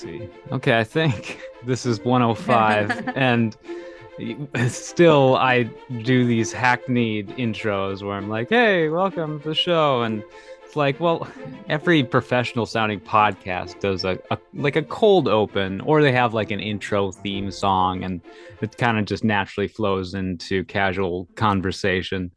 [0.00, 0.28] see.
[0.52, 3.56] Okay, I think this is 105 and
[4.68, 5.64] still I
[6.02, 10.22] do these hackneyed intros where I'm like, "Hey, welcome to the show." And
[10.76, 11.26] like, well,
[11.68, 16.50] every professional sounding podcast does a, a like a cold open or they have like
[16.50, 18.20] an intro theme song and
[18.60, 22.30] it kind of just naturally flows into casual conversation.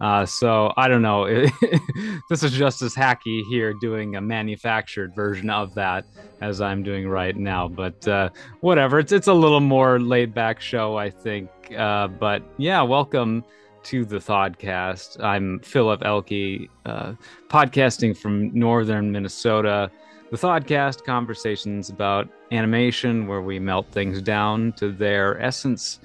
[0.00, 1.26] Uh, so I don't know.
[2.30, 6.04] this is just as hacky here doing a manufactured version of that
[6.40, 7.68] as I'm doing right now.
[7.68, 8.30] But uh,
[8.60, 8.98] whatever.
[8.98, 11.48] It's it's a little more laid back show, I think.
[11.76, 13.44] Uh, but yeah, welcome
[13.84, 15.22] to the Thodcast.
[15.22, 17.12] I'm Philip Elke, uh,
[17.48, 19.90] podcasting from northern Minnesota.
[20.30, 26.00] The Thodcast conversations about animation, where we melt things down to their essence.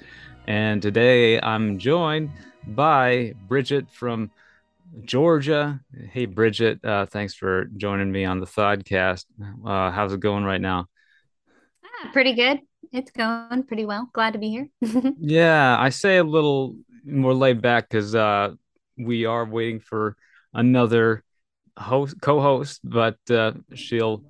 [0.46, 2.30] And today I'm joined
[2.66, 4.30] by Bridget from
[5.04, 5.80] Georgia.
[6.12, 9.24] Hey, Bridget, uh, thanks for joining me on the Thodcast.
[9.64, 10.86] Uh, how's it going right now?
[11.82, 12.60] Ah, pretty good.
[12.92, 14.10] It's going pretty well.
[14.12, 14.68] Glad to be here.
[15.18, 18.52] yeah, I say a little more laid back because uh,
[18.98, 20.16] we are waiting for
[20.52, 21.24] another
[21.78, 24.22] host co-host, but uh, she'll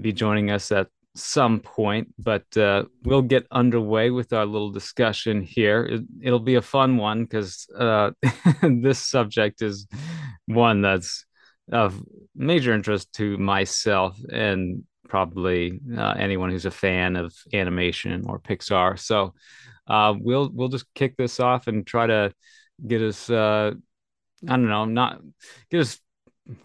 [0.00, 2.12] be joining us at some point.
[2.18, 6.00] But uh, we'll get underway with our little discussion here.
[6.20, 8.12] It, will be a fun one because uh,
[8.62, 9.86] this subject is
[10.46, 11.24] one that's
[11.70, 12.02] of
[12.34, 18.98] major interest to myself and probably uh, anyone who's a fan of animation or Pixar.
[18.98, 19.34] So
[19.86, 22.32] uh, we'll we'll just kick this off and try to
[22.86, 23.28] get us.
[23.28, 23.72] Uh,
[24.44, 25.20] I don't know, not
[25.70, 26.00] get us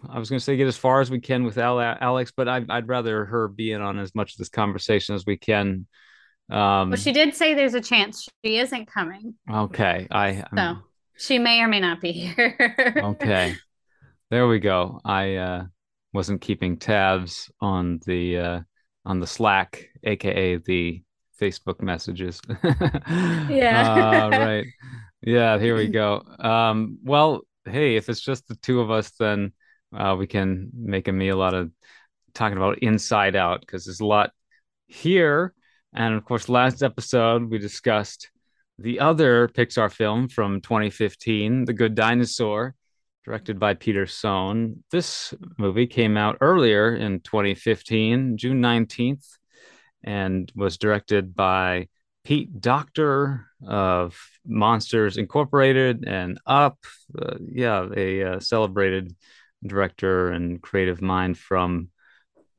[0.08, 2.68] I was going to say get as far as we can with Alex, but I'd,
[2.70, 5.86] I'd rather her be in on as much of this conversation as we can.
[6.50, 9.34] Um, well, she did say there's a chance she isn't coming.
[9.50, 10.78] Okay, I so
[11.16, 12.94] she may or may not be here.
[12.96, 13.54] okay,
[14.30, 15.00] there we go.
[15.04, 15.64] I uh,
[16.12, 18.60] wasn't keeping tabs on the uh,
[19.04, 21.02] on the Slack, aka the
[21.40, 22.40] Facebook messages.
[23.48, 24.24] yeah.
[24.24, 24.66] uh, right.
[25.20, 25.58] Yeah.
[25.58, 26.22] Here we go.
[26.38, 29.52] Um, well, hey, if it's just the two of us, then
[29.92, 31.72] uh, we can make a meal out of
[32.34, 34.30] talking about Inside Out because there's a lot
[34.86, 35.54] here.
[35.92, 38.30] And of course, last episode we discussed
[38.78, 42.74] the other Pixar film from 2015, The Good Dinosaur,
[43.24, 44.84] directed by Peter Sohn.
[44.90, 49.37] This movie came out earlier in 2015, June 19th,
[50.08, 51.86] and was directed by
[52.24, 56.78] Pete Docter of Monsters Incorporated and Up.
[57.16, 59.14] Uh, yeah, a uh, celebrated
[59.66, 61.90] director and creative mind from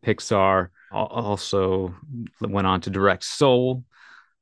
[0.06, 0.68] Pixar.
[0.92, 1.96] Also
[2.40, 3.84] went on to direct Soul.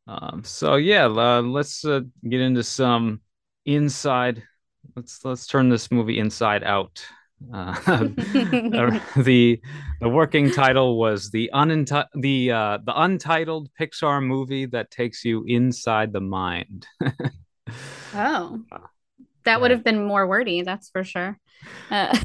[0.06, 3.22] Um, so yeah, uh, let's uh, get into some
[3.66, 4.44] inside.
[4.98, 7.06] Let's let's turn this movie inside out.
[7.54, 7.74] Uh,
[9.16, 9.62] the
[10.00, 15.44] the working title was the unenti- the uh, the untitled Pixar movie that takes you
[15.48, 16.86] inside the mind.
[18.14, 18.62] oh,
[19.46, 21.38] that would have been more wordy, that's for sure.
[21.90, 22.16] Uh.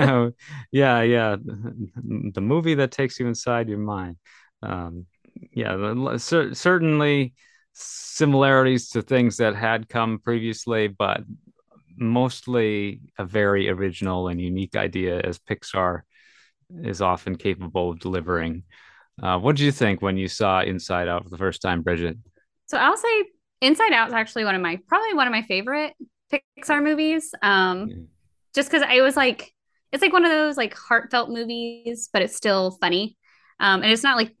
[0.00, 0.32] oh,
[0.72, 1.36] yeah, yeah.
[1.36, 4.16] The movie that takes you inside your mind.
[4.62, 5.04] Um,
[5.52, 7.34] yeah, cer- certainly
[7.74, 11.22] similarities to things that had come previously, but
[11.98, 16.00] mostly a very original and unique idea as Pixar
[16.82, 18.64] is often capable of delivering.
[19.22, 22.16] Uh, what did you think when you saw Inside Out for the first time, Bridget?
[22.66, 23.24] So I'll say
[23.60, 25.94] Inside Out is actually one of my probably one of my favorite
[26.32, 27.34] Pixar movies.
[27.42, 28.08] Um,
[28.54, 29.52] just because I was like,
[29.92, 33.16] it's like one of those like heartfelt movies, but it's still funny.
[33.60, 34.34] Um, and it's not like,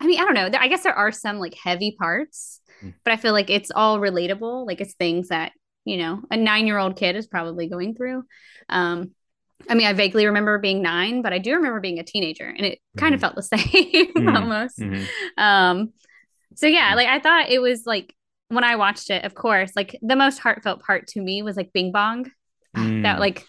[0.00, 0.58] I mean, I don't know.
[0.58, 2.94] I guess there are some like heavy parts, mm.
[3.04, 4.66] but I feel like it's all relatable.
[4.66, 5.52] Like it's things that
[5.84, 8.24] you know a nine year old kid is probably going through.
[8.68, 9.12] Um,
[9.68, 12.66] I mean, I vaguely remember being nine, but I do remember being a teenager, and
[12.66, 12.98] it mm-hmm.
[12.98, 14.28] kind of felt the same mm-hmm.
[14.28, 14.78] almost.
[14.78, 15.42] Mm-hmm.
[15.42, 15.92] Um,
[16.54, 18.14] so yeah, like I thought it was like
[18.48, 21.72] when I watched it, of course, like the most heartfelt part to me was like
[21.72, 22.30] Bing Bong.
[22.76, 23.02] Mm.
[23.02, 23.44] That like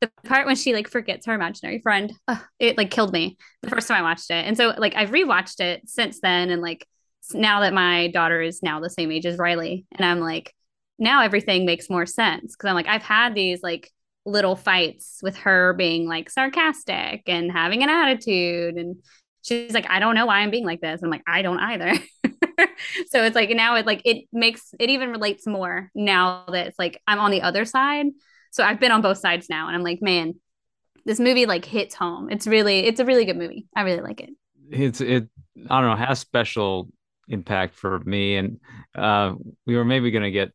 [0.00, 2.12] the part when she like forgets her imaginary friend,
[2.58, 4.44] it like killed me the first time I watched it.
[4.44, 6.84] And so like I've rewatched it since then, and like
[7.32, 10.52] now that my daughter is now the same age as Riley, and I'm like,
[10.98, 13.92] now everything makes more sense because I'm like I've had these like
[14.26, 18.96] little fights with her being like sarcastic and having an attitude and
[19.42, 21.02] she's like i don't know why i'm being like this.
[21.02, 21.94] I'm like i don't either.
[23.08, 26.78] So it's like now it like it makes it even relates more now that it's
[26.78, 28.06] like i'm on the other side.
[28.50, 30.34] So i've been on both sides now and i'm like man
[31.04, 32.30] this movie like hits home.
[32.30, 33.66] It's really it's a really good movie.
[33.76, 34.30] I really like it.
[34.70, 35.28] It's it
[35.68, 36.88] i don't know has special
[37.28, 38.60] impact for me and
[38.94, 39.34] uh
[39.66, 40.52] we were maybe going to get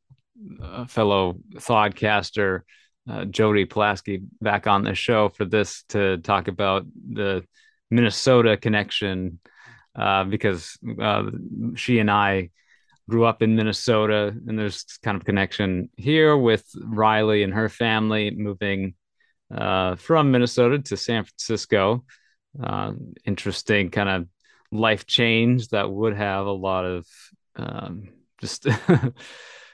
[0.61, 2.61] a fellow Thodcaster
[3.09, 7.43] uh, Jody Pulaski back on the show for this to talk about the
[7.89, 9.39] Minnesota connection
[9.95, 11.23] uh, because uh,
[11.75, 12.51] she and I
[13.09, 18.29] grew up in Minnesota, and there's kind of connection here with Riley and her family
[18.31, 18.93] moving
[19.53, 22.05] uh, from Minnesota to San Francisco.
[22.61, 22.93] Uh,
[23.25, 24.27] interesting kind of
[24.71, 27.07] life change that would have a lot of
[27.55, 28.09] um,
[28.39, 28.67] just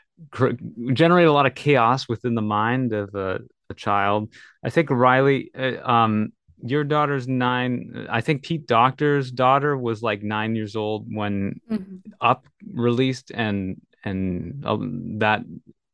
[0.94, 3.40] generate a lot of chaos within the mind of a,
[3.70, 4.34] a child.
[4.64, 6.32] I think Riley, uh, um,
[6.64, 8.08] your daughter's nine.
[8.10, 11.96] I think Pete Docter's daughter was like nine years old when mm-hmm.
[12.22, 14.78] Up released, and and uh,
[15.20, 15.42] that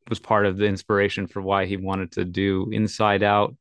[0.08, 3.56] was part of the inspiration for why he wanted to do Inside Out.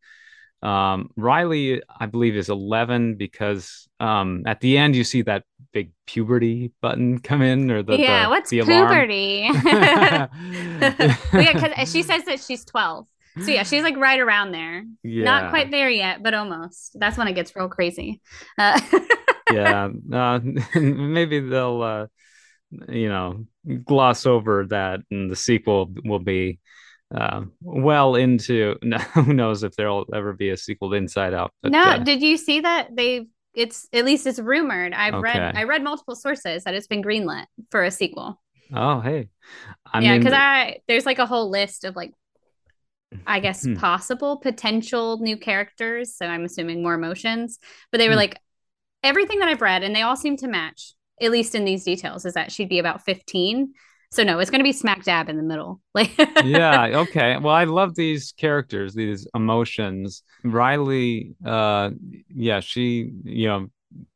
[0.62, 5.91] Um, Riley, I believe, is 11 because um, at the end you see that big
[6.06, 9.50] puberty button come in, or the yeah, the, what's the puberty?
[9.65, 10.27] yeah,
[11.31, 13.07] because she says that she's 12.
[13.44, 14.83] So yeah, she's like right around there.
[15.03, 15.23] Yeah.
[15.23, 16.97] Not quite there yet, but almost.
[17.00, 18.19] That's when it gets real crazy.
[18.57, 18.79] Uh-
[19.51, 20.39] yeah, uh,
[20.75, 22.07] maybe they'll, uh,
[22.89, 23.45] you know,
[23.85, 26.59] gloss over that, and the sequel will be
[27.13, 28.75] uh, well into
[29.13, 31.51] who knows if there'll ever be a sequel to Inside Out.
[31.62, 33.27] But, no, uh, did you see that they?
[33.53, 34.94] It's at least it's rumored.
[34.94, 35.21] I've okay.
[35.21, 38.42] read I read multiple sources that it's been greenlit for a sequel.
[38.74, 39.27] Oh, hey,
[39.86, 42.13] I yeah, because I there's like a whole list of like
[43.27, 43.75] I guess hmm.
[43.75, 46.15] possible potential new characters.
[46.15, 47.59] So I'm assuming more emotions,
[47.92, 48.19] but they were hmm.
[48.19, 48.39] like
[49.03, 50.94] everything that I've read, and they all seem to match.
[51.21, 53.74] At least in these details, is that she'd be about 15
[54.12, 55.81] so no, it's going to be smack dab in the middle.
[55.94, 56.12] Like
[56.44, 57.38] Yeah, okay.
[57.38, 60.24] Well, I love these characters, these emotions.
[60.44, 61.92] Riley uh
[62.34, 63.68] yeah, she, you know,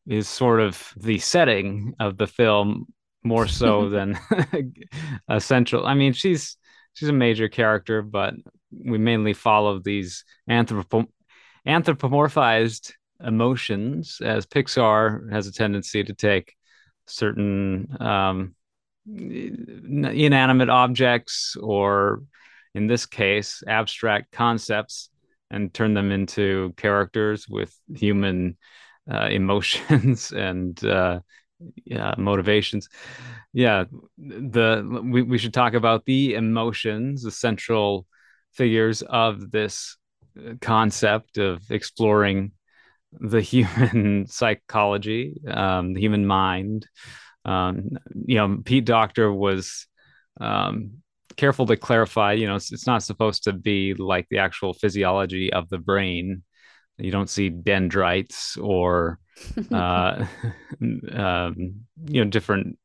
[0.07, 2.87] is sort of the setting of the film
[3.23, 4.17] more so than
[5.29, 5.85] essential.
[5.85, 6.57] I mean, she's
[6.93, 8.35] she's a major character, but
[8.71, 11.07] we mainly follow these anthropo-
[11.67, 12.91] anthropomorphized
[13.23, 16.53] emotions as Pixar has a tendency to take
[17.07, 18.55] certain um,
[19.07, 22.23] inanimate objects or
[22.73, 25.09] in this case abstract concepts
[25.51, 28.57] and turn them into characters with human
[29.11, 31.19] uh, emotions and uh,
[31.85, 32.89] yeah, motivations.
[33.53, 33.85] Yeah
[34.17, 38.05] the we, we should talk about the emotions the central
[38.53, 39.97] figures of this
[40.39, 42.51] uh, concept of exploring
[43.11, 46.87] the human psychology um, the human mind
[47.45, 47.89] um,
[48.25, 49.87] you know, Pete Docter was
[50.41, 51.01] um,
[51.37, 52.33] careful to clarify.
[52.33, 56.43] You know, it's, it's, not supposed to be like the actual physiology of the brain.
[56.97, 59.19] You don't see dendrites or,
[59.71, 60.25] uh,
[60.81, 62.79] um, you know, different,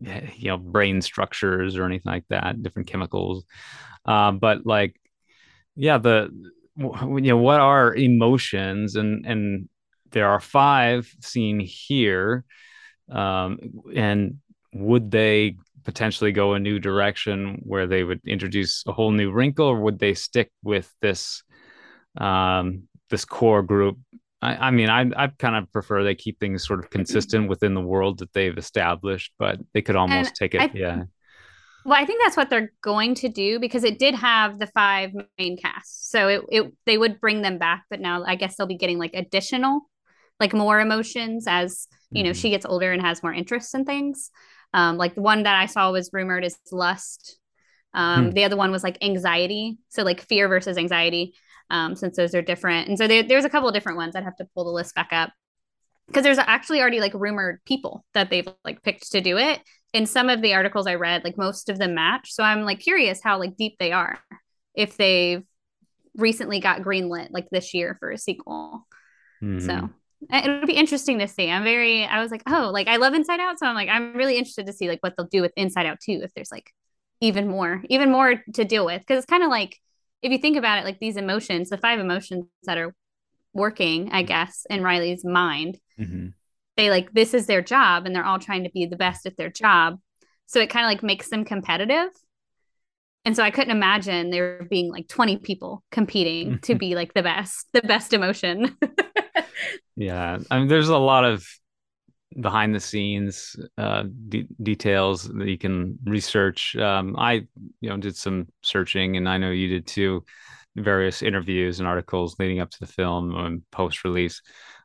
[0.00, 3.44] you know, brain structures or anything like that, different chemicals.
[4.04, 4.96] Uh, but like,
[5.76, 6.30] yeah, the
[6.76, 9.68] you know what are emotions and and
[10.12, 12.44] there are five seen here
[13.10, 13.58] um,
[13.94, 14.38] and
[14.72, 19.66] would they potentially go a new direction where they would introduce a whole new wrinkle,
[19.66, 21.42] or would they stick with this
[22.18, 23.98] um, this core group?
[24.42, 27.74] I, I mean, I I kind of prefer they keep things sort of consistent within
[27.74, 31.02] the world that they've established, but they could almost and take it, I, yeah.
[31.84, 35.12] Well, I think that's what they're going to do because it did have the five
[35.38, 38.66] main casts, so it, it they would bring them back, but now I guess they'll
[38.66, 39.89] be getting like additional,
[40.40, 42.40] like more emotions as you know mm-hmm.
[42.40, 44.30] she gets older and has more interests in things.
[44.72, 47.38] Um like the one that i saw was rumored is lust.
[47.94, 48.30] Um hmm.
[48.30, 49.78] the other one was like anxiety.
[49.90, 51.34] So like fear versus anxiety.
[51.68, 52.88] Um since those are different.
[52.88, 54.16] And so there, there's a couple of different ones.
[54.16, 55.30] I'd have to pull the list back up.
[56.06, 59.60] Because there's actually already like rumored people that they've like picked to do it.
[59.92, 62.32] In some of the articles i read like most of them match.
[62.32, 64.18] So i'm like curious how like deep they are.
[64.74, 65.44] If they've
[66.16, 68.86] recently got greenlit like this year for a sequel.
[69.42, 69.66] Mm-hmm.
[69.66, 69.88] so
[70.32, 71.50] it'll be interesting to see.
[71.50, 73.58] I'm very, I was like, oh, like I love Inside Out.
[73.58, 75.98] So I'm like, I'm really interested to see like what they'll do with Inside Out
[76.00, 76.70] too, if there's like
[77.20, 79.04] even more, even more to deal with.
[79.06, 79.78] Cause it's kind of like,
[80.22, 82.94] if you think about it, like these emotions, the five emotions that are
[83.52, 86.28] working, I guess, in Riley's mind, mm-hmm.
[86.76, 89.36] they like, this is their job and they're all trying to be the best at
[89.36, 89.98] their job.
[90.46, 92.08] So it kind of like makes them competitive.
[93.24, 97.22] And so I couldn't imagine there being like 20 people competing to be like the
[97.22, 98.76] best, the best emotion.
[99.96, 101.46] yeah i mean there's a lot of
[102.40, 106.76] behind the scenes uh, de- details that you can research.
[106.76, 107.46] Um, i
[107.80, 110.24] you know did some searching and i know you did too
[110.76, 114.42] various interviews and articles leading up to the film and post release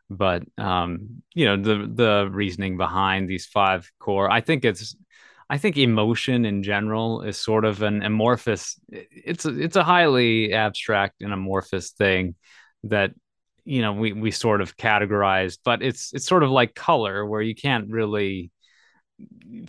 [0.10, 4.96] but um, you know the the reasoning behind these five core i think it's
[5.50, 10.54] i think emotion in general is sort of an amorphous it's a, it's a highly
[10.54, 12.36] abstract and amorphous thing
[12.84, 13.12] that
[13.66, 17.42] you know we we sort of categorized but it's it's sort of like color where
[17.42, 18.52] you can't really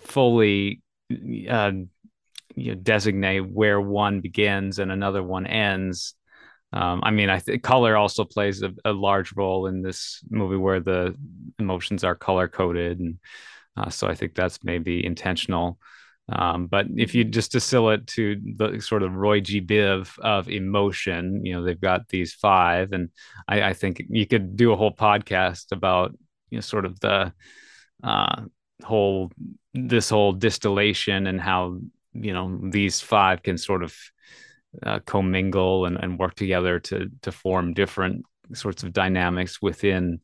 [0.00, 0.82] fully
[1.50, 1.72] uh,
[2.54, 6.14] you know, designate where one begins and another one ends
[6.72, 10.56] um, I mean, I think color also plays a, a, large role in this movie
[10.56, 11.16] where the
[11.58, 13.18] emotions are color coded, and
[13.76, 15.78] uh, so I think that's maybe intentional.
[16.28, 19.60] Um, but if you just distill it to the sort of Roy G.
[19.60, 23.10] Biv of emotion, you know, they've got these five, and
[23.46, 26.16] I, I think you could do a whole podcast about
[26.50, 27.32] you know sort of the
[28.02, 28.42] uh,
[28.82, 29.30] whole
[29.72, 31.78] this whole distillation and how
[32.12, 33.94] you know these five can sort of
[34.82, 40.20] uh, commingle and, and work together to to form different sorts of dynamics within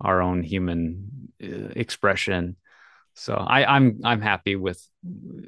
[0.00, 2.56] our own human uh, expression.
[3.16, 4.86] So I, I'm I'm happy with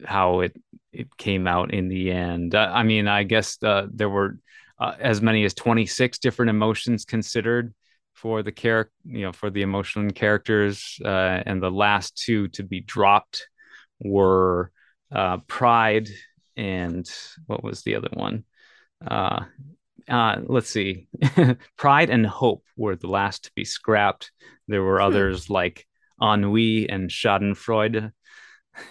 [0.05, 0.57] how it
[0.93, 2.55] it came out in the end.
[2.55, 4.39] Uh, I mean, I guess uh, there were
[4.81, 7.75] uh, as many as 26 different emotions considered
[8.15, 12.63] for the character, you know, for the emotional characters, uh, and the last two to
[12.63, 13.49] be dropped
[14.01, 14.73] were
[15.47, 16.09] pride
[16.59, 17.09] and
[17.47, 18.45] what was the other one?
[19.07, 19.45] Uh,
[20.09, 21.07] uh, let's see.
[21.77, 24.33] Pride and Hope were the last to be scrapped.
[24.67, 25.07] There were hmm.
[25.07, 25.87] others like
[26.23, 28.13] Ennui and Schadenfreude.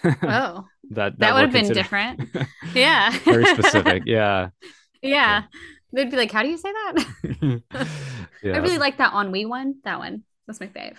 [0.04, 2.28] oh, that that, that would have been different.
[2.74, 4.02] yeah, very specific.
[4.06, 4.50] Yeah.
[5.02, 5.44] yeah,
[5.92, 7.04] they'd be like, "How do you say that?"
[8.42, 8.54] yeah.
[8.54, 9.76] I really like that Ennui one.
[9.84, 10.24] That one.
[10.46, 10.96] That's my fave.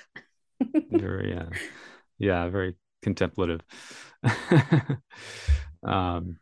[0.92, 1.50] very, yeah,
[2.18, 3.62] yeah, very contemplative.
[5.84, 6.38] um,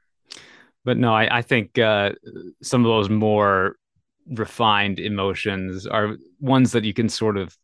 [0.83, 2.11] but no, I, I think uh,
[2.61, 3.75] some of those more
[4.29, 7.55] refined emotions are ones that you can sort of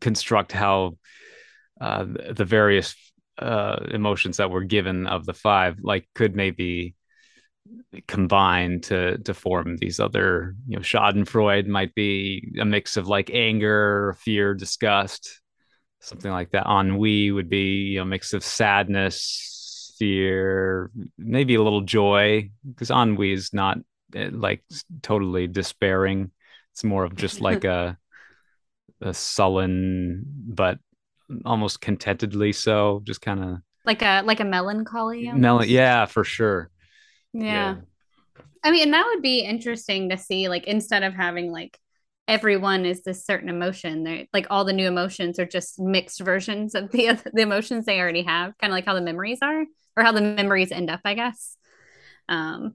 [0.00, 0.96] construct how
[1.80, 2.94] uh, the various
[3.38, 6.94] uh, emotions that were given of the five like could maybe
[8.06, 13.30] combine to to form these other you know schadenfreude might be a mix of like
[13.32, 15.40] anger fear disgust
[16.00, 19.50] something like that ennui would be you a mix of sadness
[20.00, 23.78] fear, maybe a little joy, because ennui is not
[24.16, 24.64] eh, like
[25.02, 26.32] totally despairing.
[26.72, 27.96] It's more of just like a
[29.00, 30.78] a sullen, but
[31.44, 35.30] almost contentedly so, just kind of like a like a melancholy.
[35.32, 36.70] Mel- yeah, for sure.
[37.32, 37.44] Yeah.
[37.44, 37.76] yeah.
[38.62, 41.78] I mean, and that would be interesting to see, like, instead of having like
[42.30, 44.04] everyone is this certain emotion.
[44.04, 48.00] They're like all the new emotions are just mixed versions of the the emotions they
[48.00, 49.64] already have, kind of like how the memories are
[49.96, 51.56] or how the memories end up, I guess.
[52.28, 52.74] Um,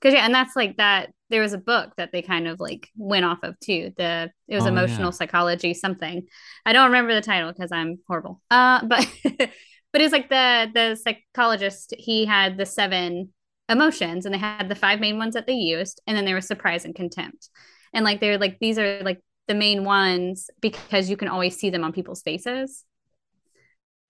[0.00, 1.12] because yeah, and that's like that.
[1.34, 3.92] There was a book that they kind of like went off of too.
[3.96, 5.10] The it was oh, emotional yeah.
[5.10, 6.26] psychology something.
[6.64, 8.40] I don't remember the title because I'm horrible.
[8.50, 9.06] Uh, but
[9.92, 11.94] but it's like the the psychologist.
[11.98, 13.32] He had the seven
[13.68, 16.46] emotions, and they had the five main ones that they used, and then there was
[16.46, 17.48] surprise and contempt.
[17.92, 21.70] And like they're like these are like the main ones because you can always see
[21.70, 22.84] them on people's faces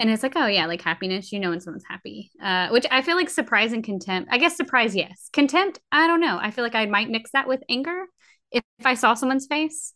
[0.01, 3.03] and it's like oh yeah like happiness you know when someone's happy uh, which i
[3.03, 5.29] feel like surprise and contempt i guess surprise yes.
[5.33, 6.39] Contempt i don't know.
[6.41, 8.05] I feel like i might mix that with anger
[8.51, 9.95] if, if i saw someone's face.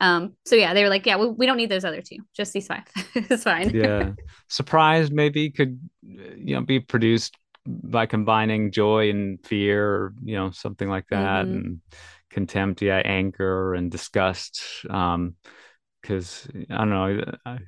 [0.00, 2.18] Um so yeah they were like yeah we, we don't need those other two.
[2.36, 2.84] Just these five.
[3.14, 3.70] It's fine.
[3.70, 4.12] Yeah.
[4.48, 7.36] Surprise maybe could you know be produced
[7.66, 11.54] by combining joy and fear or you know something like that mm-hmm.
[11.54, 11.80] and
[12.30, 14.62] contempt yeah anger and disgust.
[14.90, 15.36] Um
[16.02, 17.58] because I don't know.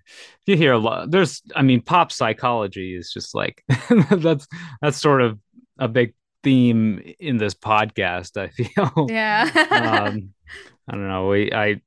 [0.46, 1.10] You hear a lot.
[1.10, 3.64] There's, I mean, pop psychology is just like
[4.10, 4.46] that's
[4.82, 5.38] that's sort of
[5.78, 6.14] a big
[6.44, 8.36] theme in this podcast.
[8.36, 9.06] I feel.
[9.08, 9.50] Yeah.
[9.70, 10.34] um,
[10.88, 11.28] I don't know.
[11.28, 11.80] We, I,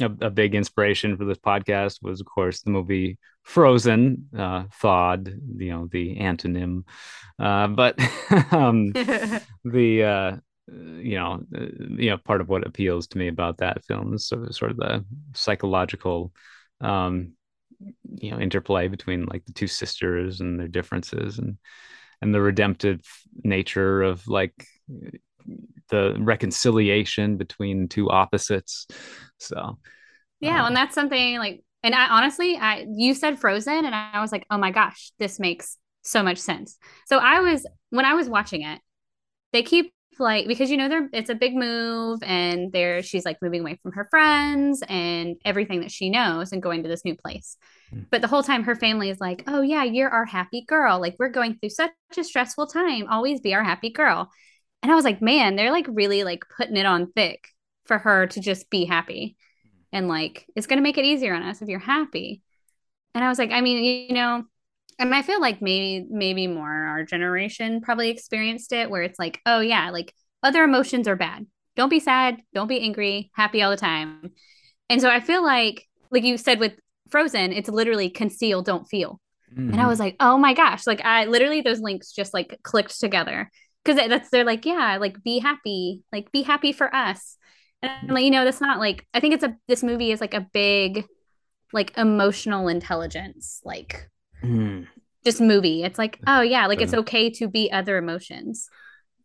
[0.00, 5.26] a, a, big inspiration for this podcast was, of course, the movie Frozen, uh, thawed,
[5.56, 6.84] you know, the antonym.
[7.40, 7.98] Uh, but
[8.52, 10.36] um, the uh,
[10.68, 14.26] you know, uh, you know, part of what appeals to me about that film is
[14.26, 15.04] sort of, sort of the
[15.34, 16.32] psychological,
[16.80, 17.32] um,
[18.04, 21.58] you know, interplay between like the two sisters and their differences and
[22.22, 23.00] and the redemptive
[23.44, 24.54] nature of like
[25.90, 28.86] the reconciliation between two opposites.
[29.38, 29.78] So,
[30.40, 34.20] yeah, uh, and that's something like, and I honestly, I you said Frozen, and I
[34.20, 36.78] was like, oh my gosh, this makes so much sense.
[37.06, 38.80] So I was when I was watching it,
[39.52, 43.40] they keep like because you know they're it's a big move and there she's like
[43.42, 47.16] moving away from her friends and everything that she knows and going to this new
[47.16, 47.56] place.
[47.92, 48.06] Mm.
[48.10, 51.00] but the whole time her family is like oh yeah you're our happy girl.
[51.00, 53.06] Like we're going through such a stressful time.
[53.08, 54.30] Always be our happy girl.
[54.82, 57.48] And i was like man they're like really like putting it on thick
[57.84, 59.36] for her to just be happy
[59.92, 62.42] and like it's going to make it easier on us if you're happy.
[63.14, 64.44] And i was like i mean you know
[64.98, 69.40] and I feel like maybe maybe more our generation probably experienced it where it's like,
[69.46, 71.46] oh yeah, like other emotions are bad.
[71.76, 74.32] don't be sad, don't be angry, happy all the time.
[74.88, 76.72] And so I feel like, like you said with
[77.10, 79.20] Frozen, it's literally conceal, don't feel.
[79.52, 79.72] Mm-hmm.
[79.72, 82.98] And I was like, oh my gosh, like I literally those links just like clicked
[82.98, 83.50] together
[83.84, 87.36] because that's they're like, yeah, like be happy, like be happy for us.
[87.82, 90.20] And I'm like, you know, that's not like I think it's a this movie is
[90.20, 91.04] like a big
[91.72, 94.08] like emotional intelligence, like
[94.42, 94.86] mm.
[95.24, 95.82] just movie.
[95.82, 98.68] It's like, oh yeah, like it's okay to be other emotions.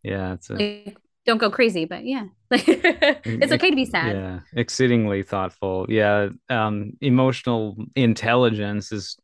[0.03, 0.53] Yeah, it's a...
[0.53, 4.15] like, don't go crazy, but yeah, it's okay to be sad.
[4.15, 5.86] Yeah, exceedingly thoughtful.
[5.88, 9.18] Yeah, um, emotional intelligence is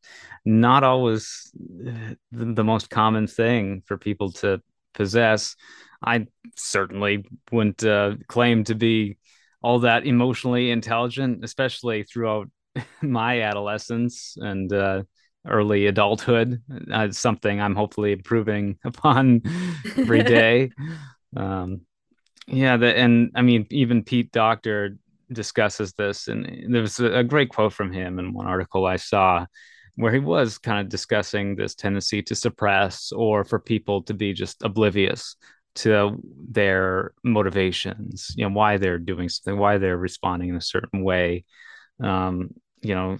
[0.45, 4.61] not always the, the most common thing for people to
[4.93, 5.55] possess.
[6.03, 9.17] I certainly wouldn't uh, claim to be
[9.61, 12.49] all that emotionally intelligent, especially throughout
[13.01, 15.03] my adolescence and uh,
[15.47, 16.61] early adulthood.
[16.91, 19.41] Uh, something I'm hopefully improving upon
[19.97, 20.71] every day.
[21.35, 21.81] um,
[22.47, 24.97] yeah, the, and I mean, even Pete Docter
[25.31, 28.95] discusses this, and there was a, a great quote from him in one article I
[28.95, 29.45] saw
[29.95, 34.31] where he was kind of discussing this tendency to suppress or for people to be
[34.31, 35.35] just oblivious
[35.73, 41.03] to their motivations, you know, why they're doing something, why they're responding in a certain
[41.03, 41.45] way.
[42.01, 42.51] Um,
[42.81, 43.17] you know,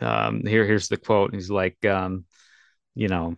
[0.00, 1.34] um, here, here's the quote.
[1.34, 2.24] He's like, um,
[2.94, 3.36] you know,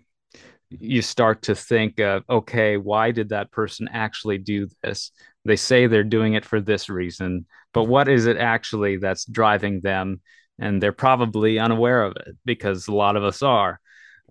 [0.71, 5.11] you start to think of, okay, why did that person actually do this?
[5.45, 9.81] They say they're doing it for this reason, but what is it actually that's driving
[9.81, 10.21] them?
[10.59, 13.81] And they're probably unaware of it because a lot of us are.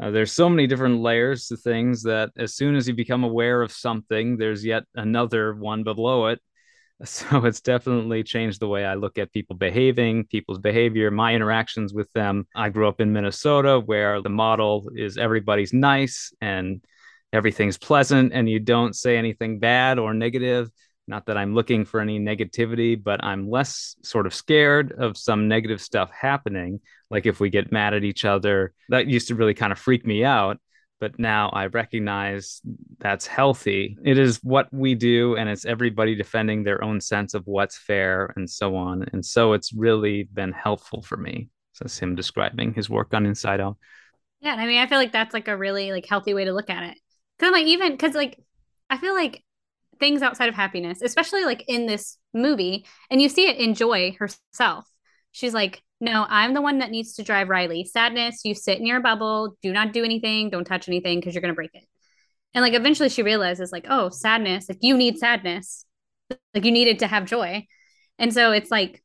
[0.01, 3.62] Uh, there's so many different layers to things that as soon as you become aware
[3.62, 6.39] of something, there's yet another one below it
[7.05, 11.93] so it's definitely changed the way I look at people behaving, people's behavior, my interactions
[11.93, 12.48] with them.
[12.55, 16.84] I grew up in Minnesota where the model is everybody's nice and
[17.34, 20.70] everything's pleasant and you don't say anything bad or negative.
[21.08, 25.48] Not that I'm looking for any negativity, but I'm less sort of scared of some
[25.48, 26.81] negative stuff happening.
[27.10, 30.05] Like if we get mad at each other, that used to really kind of freak
[30.05, 30.60] me out
[31.01, 32.61] but now I recognize
[33.00, 33.98] that's healthy.
[34.05, 38.31] It is what we do, and it's everybody defending their own sense of what's fair
[38.35, 39.03] and so on.
[39.11, 41.50] And so it's really been helpful for me.
[41.74, 43.77] So him describing his work on Inside Out.
[44.42, 46.70] Yeah, I mean, I feel like that's like a really like healthy way to look
[46.70, 46.98] at it.
[47.40, 48.37] Cause like even because like
[48.90, 49.44] I feel like
[50.00, 54.16] things outside of happiness, especially like in this movie, and you see it in Joy
[54.20, 54.85] herself.
[55.31, 57.85] She's like, no, I'm the one that needs to drive Riley.
[57.85, 61.42] Sadness, you sit in your bubble, do not do anything, don't touch anything because you're
[61.42, 61.83] going to break it.
[62.53, 65.85] And like eventually she realizes, like, oh, sadness, like you need sadness,
[66.53, 67.66] like you needed to have joy.
[68.18, 69.03] And so it's like,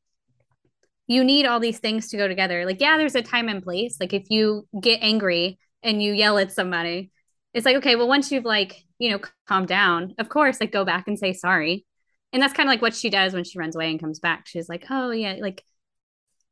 [1.06, 2.64] you need all these things to go together.
[2.64, 3.98] Like, yeah, there's a time and place.
[4.00, 7.12] Like, if you get angry and you yell at somebody,
[7.54, 10.85] it's like, okay, well, once you've like, you know, calmed down, of course, like go
[10.85, 11.87] back and say sorry.
[12.32, 14.46] And that's kind of like what she does when she runs away and comes back.
[14.46, 15.62] She's like, oh, yeah, like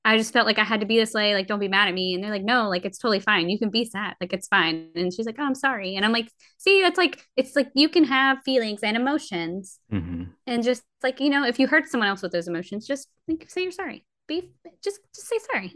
[0.05, 1.35] I just felt like I had to be this way.
[1.35, 2.15] Like, don't be mad at me.
[2.15, 3.49] And they're like, no, like, it's totally fine.
[3.49, 4.15] You can be sad.
[4.21, 4.91] Like, it's fine.
[4.95, 5.97] And she's like, oh, I'm sorry.
[5.97, 9.79] And I'm like, see, that's like, it's like you can have feelings and emotions.
[9.91, 10.25] Mm-hmm.
[10.47, 13.49] And just like, you know, if you hurt someone else with those emotions, just like
[13.49, 14.05] say you're sorry.
[14.27, 14.51] Be
[14.83, 15.75] just, just say sorry.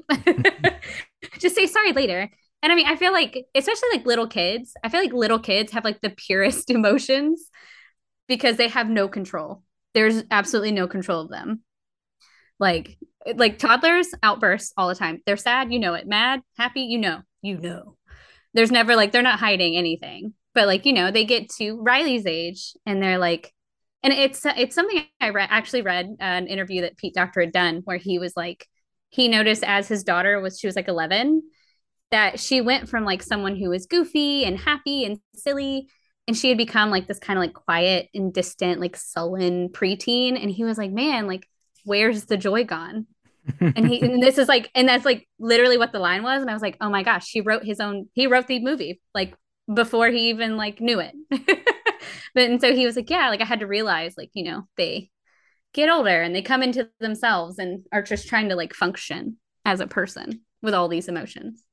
[1.39, 2.31] just say sorry later.
[2.63, 5.73] And I mean, I feel like, especially like little kids, I feel like little kids
[5.73, 7.51] have like the purest emotions
[8.27, 9.63] because they have no control.
[9.95, 11.63] There's absolutely no control of them.
[12.59, 12.99] Like
[13.35, 15.21] like toddlers outbursts all the time.
[15.27, 16.07] They're sad, you know it.
[16.07, 17.97] Mad, happy, you know, you know.
[18.55, 20.35] There's never like they're not hiding anything.
[20.55, 23.53] But like, you know, they get to Riley's age and they're like
[24.03, 27.53] and it's it's something I read actually read uh, an interview that Pete Docter had
[27.53, 28.67] done where he was like
[29.11, 31.43] he noticed as his daughter was she was like 11
[32.11, 35.89] that she went from like someone who was goofy and happy and silly
[36.27, 40.41] and she had become like this kind of like quiet and distant like sullen preteen
[40.41, 41.47] and he was like man like
[41.89, 43.07] where's the joy gone?
[43.61, 46.43] and he and this is like and that's like literally what the line was.
[46.43, 49.01] And i was like oh my gosh he wrote his own he wrote the movie
[49.15, 49.35] like
[49.73, 51.15] before he even like knew it.
[52.35, 54.69] But and so he was like yeah like i had to realize like you know
[54.77, 55.11] they
[55.73, 59.81] get older and they come into themselves and are just trying to like function as
[59.81, 61.65] a person with all these emotions.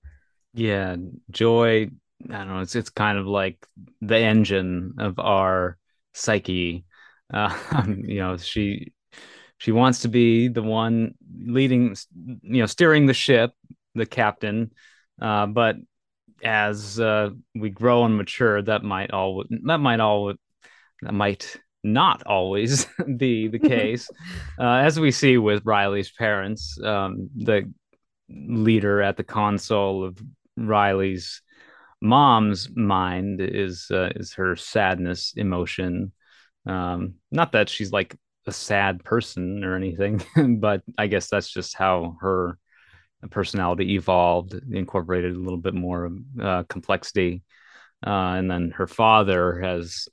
[0.54, 0.96] Yeah
[1.30, 1.90] joy
[2.30, 3.66] i don't know it's it's kind of like
[4.02, 5.78] the engine of our
[6.14, 6.86] psyche.
[7.34, 7.54] Uh,
[7.88, 8.94] you know she
[9.66, 11.96] she wants to be the one leading
[12.44, 13.52] you know steering the ship
[13.96, 14.72] the captain.
[15.20, 15.78] Uh, but
[16.44, 20.32] as uh, we grow and mature that might all that might all
[21.02, 22.86] that might not always
[23.18, 24.08] be the case.
[24.60, 27.72] Uh, as we see with riley's parents um, the
[28.30, 30.22] leader at the console of
[30.58, 31.42] riley's
[32.02, 36.12] mom's mind is uh, is her sadness emotion.
[36.68, 38.16] Um, not that she's like
[38.48, 40.24] a sad person or anything,
[40.60, 42.58] but I guess that's just how her
[43.32, 47.44] personality evolved, incorporated a little bit more uh, complexity.
[48.06, 50.08] Uh, and then her father has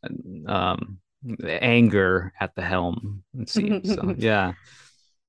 [0.46, 0.98] um,
[1.44, 3.22] anger at the helm.
[3.38, 3.92] It seems.
[3.94, 4.52] So, yeah.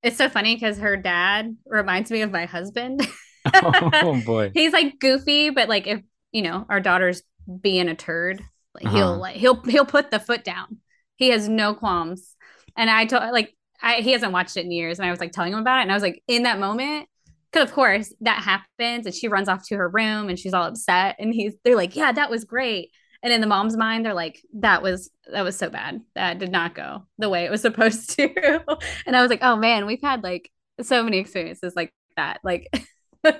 [0.02, 3.08] It's so funny because her dad reminds me of my husband.
[3.54, 4.52] oh boy.
[4.54, 7.24] He's like goofy, but like if you know our daughter's
[7.62, 8.42] being a turd,
[8.74, 8.96] like uh-huh.
[8.96, 10.78] he'll like he'll he'll put the foot down.
[11.16, 12.36] He has no qualms.
[12.76, 15.32] And I told like I he hasn't watched it in years, and I was like
[15.32, 17.08] telling him about it, and I was like in that moment.
[17.52, 20.66] Because of course that happens, and she runs off to her room, and she's all
[20.66, 22.90] upset, and he's they're like, "Yeah, that was great,"
[23.24, 26.02] and in the mom's mind they're like that was that was so bad.
[26.14, 28.62] That did not go the way it was supposed to.
[29.06, 32.40] And i was like oh man we've had like so many experiences like that.
[32.44, 32.68] Like
[33.24, 33.34] i'm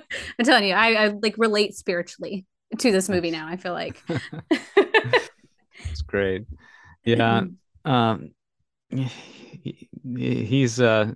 [0.44, 2.46] telling you I, I like relate spiritually
[2.78, 4.02] to this movie now i feel like.
[5.90, 6.46] It's great.
[7.04, 7.42] Yeah
[7.84, 8.30] um
[10.16, 11.12] he's uh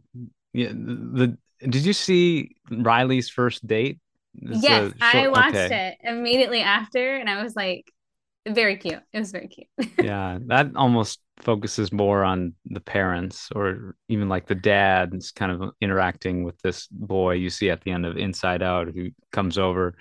[0.52, 3.98] yeah the did you see riley's first date
[4.34, 5.96] yes i watched okay.
[6.02, 7.92] it immediately after and i was like
[8.46, 9.02] very cute.
[9.12, 9.68] It was very cute.
[10.02, 15.52] yeah, that almost focuses more on the parents or even like the dad is kind
[15.52, 19.56] of interacting with this boy you see at the end of Inside Out who comes
[19.56, 19.94] over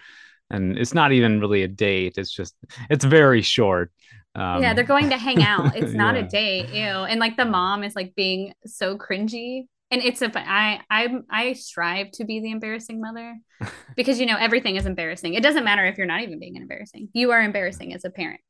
[0.49, 2.17] and it's not even really a date.
[2.17, 2.56] It's just
[2.89, 3.91] it's very short.
[4.38, 5.76] Um, yeah, they're going to hang out.
[5.76, 6.21] It's not yeah.
[6.21, 6.69] a date.
[6.69, 6.84] Ew.
[6.84, 11.54] And like the mom is like being so cringy and it's a I I I
[11.54, 13.38] strive to be the embarrassing mother
[13.95, 15.34] because you know everything is embarrassing.
[15.34, 17.10] It doesn't matter if you're not even being embarrassing.
[17.13, 18.41] You are embarrassing as a parent.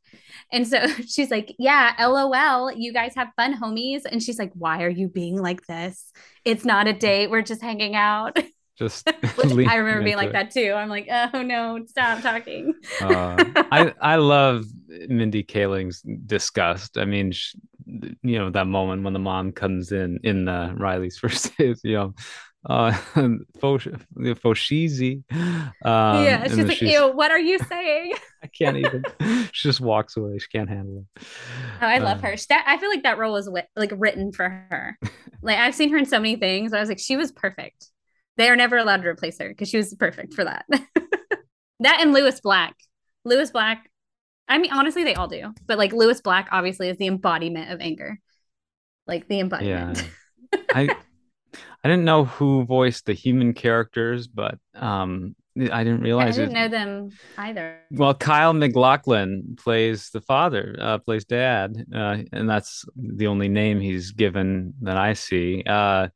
[0.52, 4.84] And so she's like, "Yeah, lol, you guys have fun, homies." And she's like, "Why
[4.84, 6.12] are you being like this?
[6.43, 7.30] It's not a date.
[7.30, 8.38] We're just hanging out."
[8.77, 9.09] Just
[9.43, 10.33] I remember being like it.
[10.33, 10.73] that too.
[10.75, 13.35] I'm like, "Oh no, stop talking." uh,
[13.71, 16.97] I I love Mindy Kaling's disgust.
[16.97, 21.17] I mean, she, you know that moment when the mom comes in in the Riley's
[21.17, 22.13] first days, you know,
[22.69, 22.91] uh,
[23.57, 25.23] Foshizi.
[25.31, 28.13] Um, yeah, she's like, she's, "Ew, what are you saying?"
[28.43, 29.03] I can't even.
[29.53, 30.37] she just walks away.
[30.37, 31.23] She can't handle it.
[31.81, 32.35] Oh, I love uh, her.
[32.49, 34.99] That I feel like that role was like written for her.
[35.41, 36.73] like I've seen her in so many things.
[36.73, 37.89] I was like, she was perfect.
[38.38, 40.65] They are never allowed to replace her because she was perfect for that.
[41.80, 42.76] that and Lewis Black.
[43.26, 43.89] Lewis Black
[44.47, 45.54] I mean, honestly, they all do.
[45.65, 48.19] But like Lewis Black, obviously, is the embodiment of anger.
[49.06, 50.08] Like the embodiment.
[50.54, 50.60] Yeah.
[50.73, 50.95] I
[51.84, 56.56] I didn't know who voiced the human characters, but um I didn't realize I didn't
[56.56, 56.60] it.
[56.60, 57.80] know them either.
[57.89, 63.80] Well, Kyle MacLachlan plays the father, uh, plays dad, uh, and that's the only name
[63.80, 65.63] he's given that I see.
[65.65, 66.10] Uh,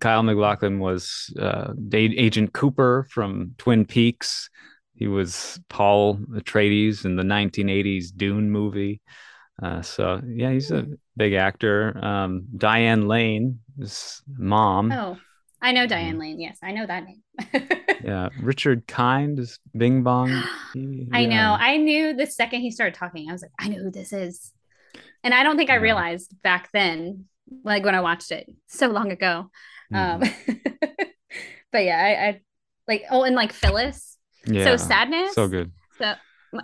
[0.00, 4.48] Kyle MacLachlan was uh, Agent Cooper from Twin Peaks.
[4.94, 9.00] He was Paul Atreides in the 1980s Dune movie.
[9.62, 10.86] Uh, so yeah, he's a
[11.16, 11.96] big actor.
[12.04, 14.90] Um, Diane Lane, his mom.
[14.92, 15.18] Oh,
[15.60, 16.40] I know Diane Lane.
[16.40, 17.22] Yes, I know that name.
[18.04, 20.30] yeah, Richard Kind is Bing Bong.
[20.74, 21.04] Yeah.
[21.12, 21.54] I know.
[21.58, 23.28] I knew the second he started talking.
[23.28, 24.52] I was like, I know who this is,
[25.22, 27.26] and I don't think I realized back then,
[27.64, 29.50] like when I watched it so long ago.
[29.92, 30.22] Mm-hmm.
[30.22, 30.56] Um,
[31.72, 32.40] but yeah, I, I
[32.88, 33.04] like.
[33.10, 34.12] Oh, and like Phyllis
[34.46, 34.64] yeah.
[34.64, 35.34] So sadness.
[35.34, 35.72] So good.
[35.98, 36.14] So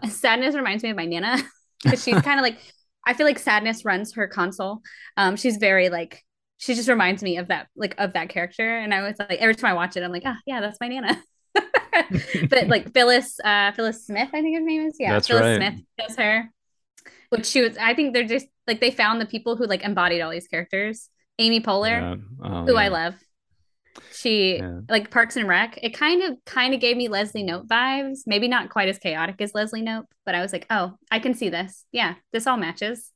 [0.09, 1.39] sadness reminds me of my Nana
[1.83, 2.59] because she's kind of like
[3.07, 4.83] I feel like sadness runs her console.
[5.17, 6.23] Um, she's very like
[6.59, 9.55] she just reminds me of that like of that character, and I was like every
[9.55, 11.23] time I watch it, I'm like, ah, oh, yeah, that's my Nana.
[11.55, 14.97] but like Phyllis, uh, Phyllis Smith, I think her name is.
[14.99, 15.57] Yeah, that's Phyllis right.
[15.57, 16.51] Smith does her.
[17.31, 17.77] Which she was.
[17.77, 21.11] I think they're just like they found the people who like embodied all these characters.
[21.41, 22.17] Amy Poehler, yeah.
[22.45, 22.81] oh, who yeah.
[22.81, 23.15] I love.
[24.13, 24.81] She yeah.
[24.89, 25.79] like Parks and Rec.
[25.83, 28.21] It kind of kind of gave me Leslie Knope vibes.
[28.27, 31.35] Maybe not quite as chaotic as Leslie Knope, but I was like, oh, I can
[31.35, 31.85] see this.
[31.91, 33.11] Yeah, this all matches.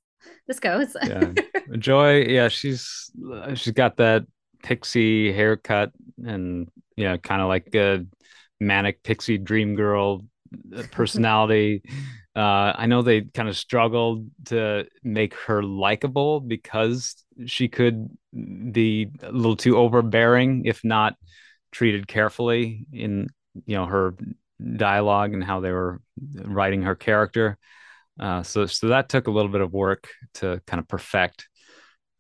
[0.47, 0.97] This goes.
[1.05, 1.33] yeah,
[1.79, 2.25] Joy.
[2.25, 3.11] Yeah, she's
[3.55, 4.25] she's got that
[4.63, 5.93] pixie haircut
[6.25, 8.07] and yeah, kind of like a
[8.61, 10.23] manic pixie dream girl
[10.77, 11.83] uh, personality.
[12.35, 19.09] Uh, I know they kind of struggled to make her likable because she could be
[19.23, 21.15] a little too overbearing if not
[21.73, 23.29] treated carefully in
[23.67, 24.15] you know her
[24.77, 26.01] dialogue and how they were
[26.45, 27.59] writing her character.
[28.19, 31.49] Uh, so so that took a little bit of work to kind of perfect.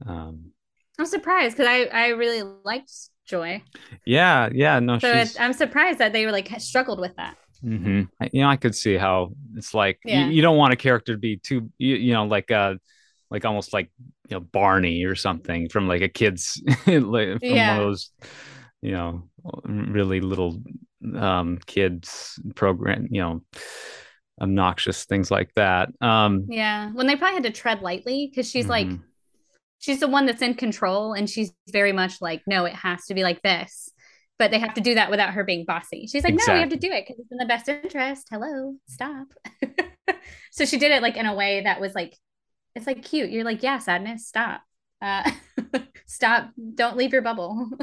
[0.06, 0.52] Um,
[0.98, 2.92] I'm surprised because I I really liked
[3.24, 3.62] Joy.
[4.04, 4.98] Yeah, yeah, no.
[4.98, 7.36] So I'm surprised that they were like struggled with that.
[7.64, 8.26] Mm-hmm.
[8.32, 10.26] You know, I could see how it's like yeah.
[10.26, 12.74] you, you, don't want a character to be too, you, you know, like uh,
[13.30, 13.90] like almost like
[14.28, 17.76] you know Barney or something from like a kid's like from yeah.
[17.76, 18.10] one of those,
[18.82, 19.28] you know,
[19.64, 20.60] really little
[21.16, 23.42] um kids program, you know,
[24.40, 25.88] obnoxious things like that.
[26.00, 28.90] Um Yeah, when they probably had to tread lightly because she's mm-hmm.
[28.90, 29.00] like
[29.78, 33.14] she's the one that's in control and she's very much like no it has to
[33.14, 33.90] be like this
[34.42, 36.08] but they have to do that without her being bossy.
[36.08, 36.54] She's like exactly.
[36.54, 38.26] no we have to do it because it's in the best interest.
[38.28, 39.28] Hello stop.
[40.50, 42.18] So she did it like in a way that was like
[42.74, 43.30] it's like cute.
[43.30, 44.62] You're like yeah sadness stop.
[45.00, 45.30] Uh,
[46.06, 46.50] stop.
[46.74, 47.70] Don't leave your bubble.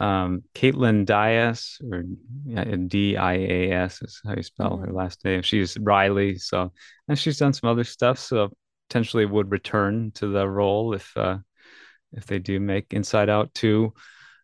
[0.00, 2.04] Um kaitlyn dias or
[2.46, 4.84] d-i-a-s is how you spell mm-hmm.
[4.84, 5.42] her last name.
[5.42, 6.72] She's riley so
[7.08, 8.52] and she's done some other stuff so
[8.88, 11.38] potentially would return to the role if uh
[12.12, 13.92] if they do make inside out 2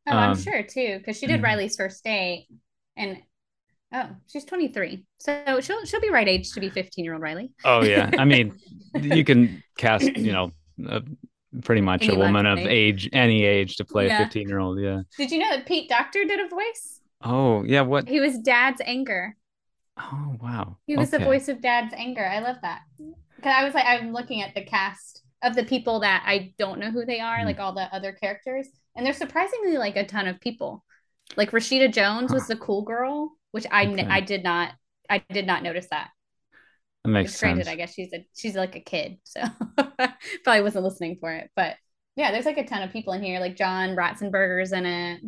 [0.08, 1.44] oh um, i'm sure too because she did mm-hmm.
[1.44, 2.46] riley's first date
[2.96, 3.18] and
[3.92, 7.50] oh she's 23 so she'll she'll be right age to be 15 year old riley.
[7.64, 8.10] Oh yeah.
[8.18, 8.54] I mean
[9.00, 10.52] you can cast you know
[10.86, 11.00] uh,
[11.62, 14.20] pretty much any a woman of age any age to play yeah.
[14.20, 15.00] a 15 year old yeah.
[15.16, 17.00] Did you know that pete docter did a voice?
[17.22, 18.06] Oh yeah what?
[18.06, 19.34] He was dad's anger.
[19.98, 20.76] Oh wow.
[20.86, 21.22] He was okay.
[21.22, 22.26] the voice of dad's anger.
[22.26, 22.82] I love that.
[22.98, 26.80] Because I was like, I'm looking at the cast of the people that I don't
[26.80, 27.44] know who they are, mm.
[27.44, 30.84] like all the other characters, and there's surprisingly like a ton of people.
[31.36, 34.06] Like Rashida Jones was the cool girl, which I okay.
[34.08, 34.72] I did not
[35.08, 36.10] I did not notice that.
[37.04, 37.72] That makes granted, sense.
[37.72, 39.42] I guess she's a she's like a kid, so
[40.44, 41.50] probably wasn't listening for it.
[41.54, 41.76] But
[42.16, 43.40] yeah, there's like a ton of people in here.
[43.40, 45.20] Like John Ratzenberger's in it.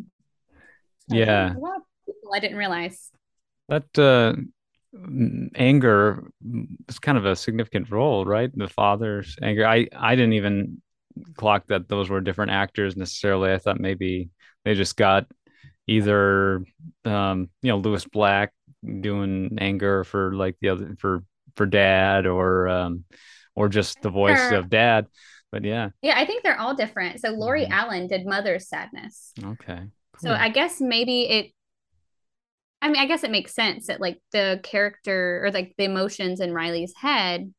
[1.09, 3.11] Yeah, a lot of people I didn't realize.
[3.69, 4.33] That uh,
[5.55, 6.31] anger
[6.87, 8.49] is kind of a significant role, right?
[8.55, 9.67] The father's anger.
[9.67, 10.81] I I didn't even
[11.35, 13.51] clock that those were different actors necessarily.
[13.51, 14.29] I thought maybe
[14.65, 15.25] they just got
[15.87, 16.63] either
[17.05, 18.53] um, you know Lewis Black
[19.01, 21.23] doing anger for like the other for
[21.55, 23.03] for dad or um
[23.55, 24.59] or just the voice sure.
[24.59, 25.07] of dad.
[25.51, 25.89] But yeah.
[26.01, 27.21] Yeah, I think they're all different.
[27.21, 27.71] So Lori mm-hmm.
[27.71, 29.33] Alan did Mother's Sadness.
[29.41, 29.77] Okay.
[29.77, 29.89] Cool.
[30.19, 31.51] So I guess maybe it
[32.81, 36.39] I mean, I guess it makes sense that like the character or like the emotions
[36.39, 37.51] in Riley's head,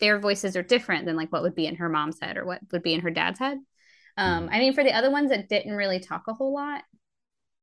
[0.00, 2.60] their voices are different than like what would be in her mom's head or what
[2.72, 3.58] would be in her dad's head.
[4.16, 4.54] Um, mm-hmm.
[4.54, 6.82] I mean, for the other ones that didn't really talk a whole lot,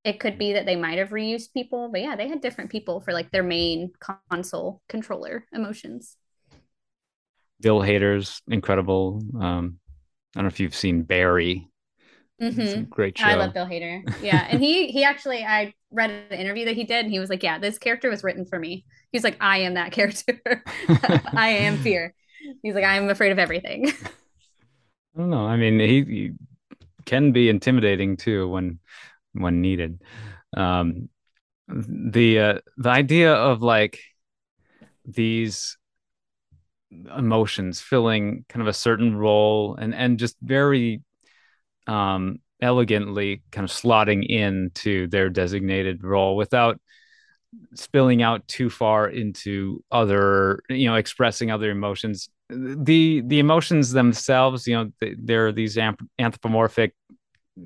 [0.03, 3.01] it could be that they might have reused people, but yeah, they had different people
[3.01, 3.91] for like their main
[4.29, 6.15] console controller emotions.
[7.59, 9.21] Bill Hader's incredible.
[9.39, 9.79] Um,
[10.35, 11.69] I don't know if you've seen Barry.
[12.41, 12.83] Mm-hmm.
[12.83, 13.25] great show.
[13.25, 14.03] I love Bill Hader.
[14.21, 17.29] Yeah, and he he actually I read an interview that he did, and he was
[17.29, 20.41] like, "Yeah, this character was written for me." He's like, "I am that character.
[21.33, 22.13] I am fear."
[22.61, 23.91] He's like, "I am afraid of everything."
[25.15, 25.47] I don't know.
[25.47, 26.31] I mean, he, he
[27.05, 28.79] can be intimidating too when
[29.33, 30.01] when needed.
[30.55, 31.09] Um,
[31.67, 33.99] the uh, the idea of like
[35.05, 35.77] these
[37.17, 41.01] emotions filling kind of a certain role and and just very
[41.87, 46.79] um, elegantly kind of slotting into their designated role without
[47.73, 54.67] spilling out too far into other you know expressing other emotions the the emotions themselves
[54.67, 56.93] you know they're these anthropomorphic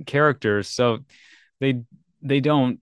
[0.06, 1.00] characters so
[1.60, 1.82] they
[2.22, 2.80] they don't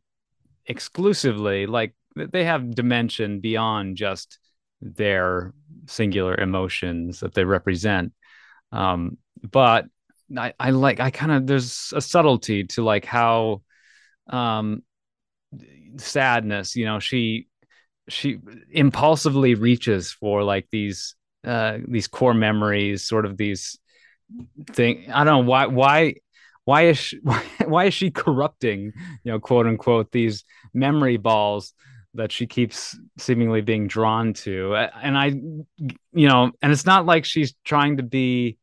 [0.66, 4.40] exclusively like they have dimension beyond just
[4.82, 5.54] their
[5.88, 8.14] singular emotions that they represent.
[8.72, 9.86] Um, but
[10.36, 13.62] I, I like I kind of there's a subtlety to like how
[14.30, 14.84] um
[15.98, 17.48] sadness, you know, she
[18.10, 18.40] she
[18.72, 21.16] impulsively reaches for like these
[21.48, 23.80] uh these core memories, sort of these
[24.74, 26.16] thing I don't know why why
[26.66, 28.92] why is she, why, why is she corrupting,
[29.24, 31.74] you know, quote unquote these memory balls
[32.14, 34.76] that she keeps seemingly being drawn to?
[34.76, 38.58] And i you know and it's not like she's trying to be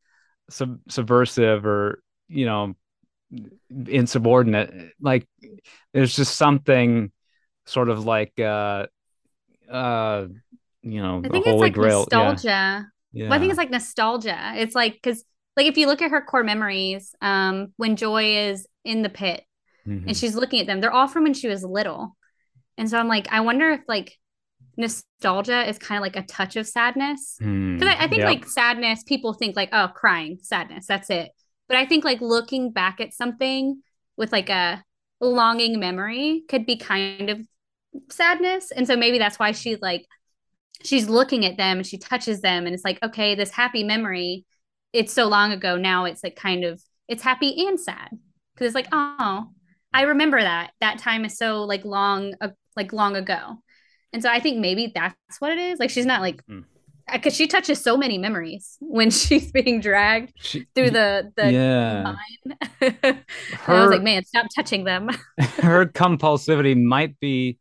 [0.50, 2.74] sub- subversive or you know
[3.86, 4.92] insubordinate.
[5.00, 5.26] Like
[5.92, 7.10] there's just something
[7.66, 8.86] sort of like uh
[9.70, 10.26] uh
[10.84, 12.00] you know I think it's like grail.
[12.00, 12.82] nostalgia yeah.
[13.12, 13.24] yeah.
[13.24, 15.24] Well, I think it's like nostalgia it's like because
[15.56, 19.42] like if you look at her core memories um when joy is in the pit
[19.86, 20.08] mm-hmm.
[20.08, 22.16] and she's looking at them they're all from when she was little
[22.76, 24.18] and so i'm like i wonder if like
[24.76, 28.28] nostalgia is kind of like a touch of sadness because mm, I, I, think yep.
[28.28, 31.30] like sadness people think like oh crying sadness that's it
[31.68, 33.80] but i think like looking back at something
[34.16, 34.82] with like a
[35.20, 37.38] longing memory could be kind of
[38.10, 40.04] sadness and so maybe that's why she's like
[40.84, 44.44] she's looking at them and she touches them and it's like okay this happy memory
[44.92, 48.10] it's so long ago now it's like kind of it's happy and sad
[48.54, 49.46] because it's like oh
[49.92, 53.58] i remember that that time is so like long uh, like long ago
[54.14, 55.80] and so I think maybe that's what it is.
[55.80, 56.40] Like she's not like
[57.12, 57.36] because mm.
[57.36, 62.14] she touches so many memories when she's being dragged she, through the the yeah.
[62.80, 63.18] her,
[63.66, 65.10] I was like, man, stop touching them.
[65.58, 67.58] her compulsivity might be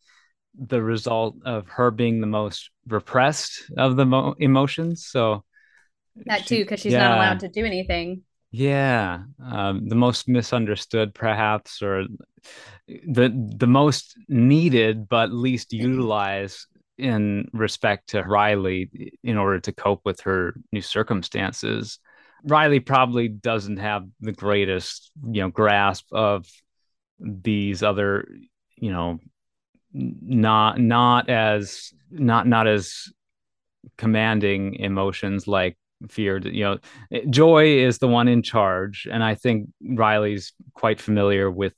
[0.57, 5.05] the result of her being the most repressed of the mo- emotions.
[5.05, 5.43] So
[6.25, 7.09] that too, because she's yeah.
[7.09, 8.23] not allowed to do anything.
[8.51, 12.05] Yeah, um, the most misunderstood, perhaps, or
[12.87, 20.01] the the most needed but least utilized in respect to Riley in order to cope
[20.05, 21.97] with her new circumstances.
[22.43, 26.45] Riley probably doesn't have the greatest, you know, grasp of
[27.19, 28.27] these other,
[28.75, 29.19] you know,
[29.93, 33.11] not not as not not as
[33.97, 35.77] commanding emotions like
[36.09, 36.37] fear.
[36.39, 36.77] You know
[37.29, 41.73] joy is the one in charge and i think riley's quite familiar with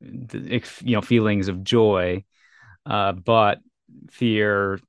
[0.00, 2.24] the, you know feelings of joy.
[2.84, 3.60] Uh, but
[4.10, 4.80] fear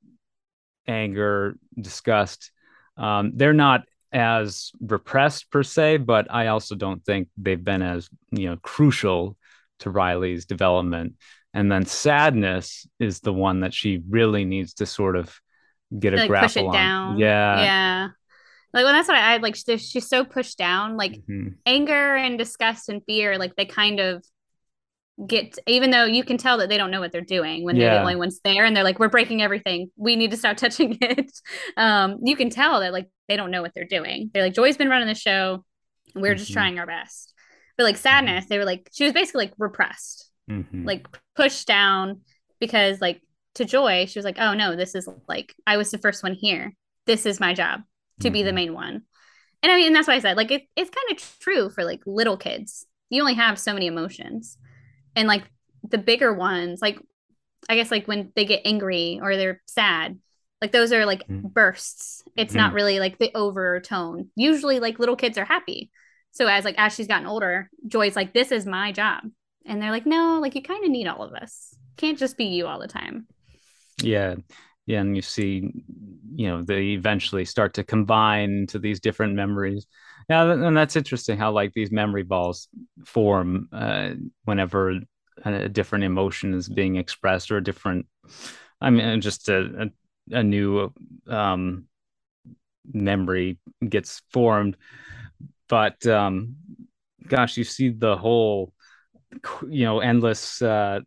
[0.87, 2.51] anger disgust
[2.97, 8.09] um, they're not as repressed per se but i also don't think they've been as
[8.31, 9.37] you know crucial
[9.79, 11.13] to riley's development
[11.53, 15.39] and then sadness is the one that she really needs to sort of
[15.97, 16.73] get a like grapple push it on.
[16.73, 17.17] down.
[17.19, 17.61] Yeah.
[17.63, 18.07] Yeah.
[18.73, 19.55] Like well, that's what I, I like.
[19.55, 20.97] She's, she's so pushed down.
[20.97, 21.49] Like Mm-hmm.
[21.65, 23.37] anger and disgust and fear.
[23.37, 24.23] Like they kind of
[25.27, 27.91] get, even though you can tell that they don't know what they're doing when they're
[27.93, 29.91] the only ones there, and they're like, "We're breaking everything.
[29.95, 31.31] We need to stop touching it."
[31.77, 34.31] Um, you can tell that like they don't know what they're doing.
[34.33, 35.63] They're like, "Joy's been running the show.
[36.15, 36.55] We're just Mhm.
[36.55, 37.31] trying our best."
[37.77, 40.85] But like sadness, they were like, she was basically like repressed Mhm.
[40.85, 42.21] like pushed down
[42.59, 43.21] because like
[43.55, 46.33] to joy she was like oh no this is like i was the first one
[46.33, 46.73] here.
[47.05, 47.81] This is my job
[48.21, 48.55] to be the Mhm.
[48.55, 49.01] main one.
[49.61, 51.83] And i mean and that's why i said like it, it's kind of true for
[51.83, 52.85] like little kids.
[53.09, 54.57] You only have so many emotions.
[55.15, 55.43] And like
[55.87, 56.99] the bigger ones like
[57.69, 60.17] i guess like when they get angry or they're sad
[60.61, 61.53] like those are like Mhm.
[61.53, 62.23] bursts.
[62.37, 64.29] It's not really like the overtone.
[64.35, 65.91] Usually like little kids are happy.
[66.31, 69.19] So as like as she's gotten older joy's like this is my job
[69.65, 72.45] and they're like no like you kind of need all of us can't just be
[72.45, 73.27] you all the time
[74.01, 74.35] Yeah.
[74.85, 75.01] Yeah.
[75.01, 75.71] And you see,
[76.35, 79.85] you know, they eventually start to combine to these different memories.
[80.29, 80.51] Yeah.
[80.51, 82.67] And that's interesting how, like, these memory balls
[83.05, 84.11] form uh,
[84.45, 84.99] whenever
[85.45, 88.07] a, different emotion is being expressed or a different,
[88.81, 89.89] I mean, just a,
[90.31, 90.91] a, a new
[91.27, 91.85] um,
[92.91, 94.77] memory gets formed.
[95.69, 96.55] But um,
[97.27, 98.73] gosh, you see the whole,
[99.69, 100.99] you know, endless uh,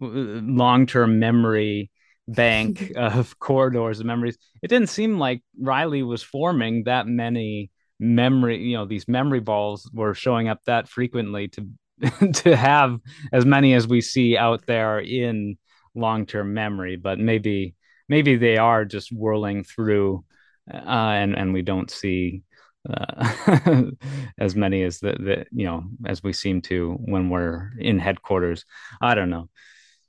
[0.00, 1.90] long term memory
[2.28, 4.38] bank of corridors of memories.
[4.62, 9.88] It didn't seem like Riley was forming that many memory, you know, these memory balls
[9.92, 11.68] were showing up that frequently to
[12.32, 12.98] to have
[13.32, 15.56] as many as we see out there in
[15.94, 17.74] long-term memory, but maybe
[18.08, 20.24] maybe they are just whirling through
[20.72, 22.42] uh, and and we don't see
[22.88, 23.84] uh,
[24.38, 28.64] as many as the, the you know as we seem to when we're in headquarters.
[29.00, 29.48] I don't know.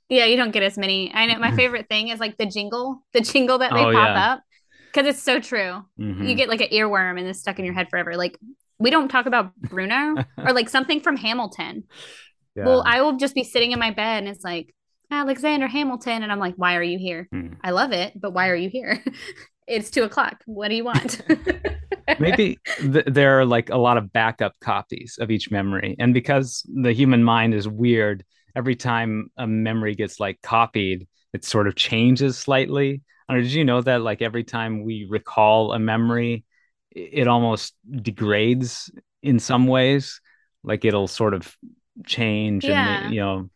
[0.08, 3.02] yeah you don't get as many i know my favorite thing is like the jingle
[3.14, 4.32] the jingle that they Oh, pop yeah.
[4.32, 4.42] up
[4.92, 6.28] because it's so true Mhm.
[6.28, 8.36] you get like an earworm and it's stuck in your head forever like
[8.78, 11.84] we don't talk about bruno or like something from hamilton
[12.54, 12.66] Yeah.
[12.66, 14.74] well i will just be sitting in my bed and it's like
[15.10, 17.54] alexander hamilton and i'm like why are you here Hmm.
[17.62, 19.02] i love it but why are you here
[19.66, 20.42] it's two o'clock.
[20.46, 21.22] What do you want?
[22.18, 26.62] Maybe th- there are like a lot of backup copies of each memory and because
[26.72, 28.24] the human mind is weird
[28.54, 33.02] every time a memory gets like copied it sort of changes slightly.
[33.28, 36.44] I don't know, did you know that like every time we recall a memory
[36.90, 38.90] it almost degrades
[39.22, 40.20] in some ways?
[40.62, 41.56] Like it'll sort of
[42.06, 43.04] change Yeah.
[43.06, 43.50] and you know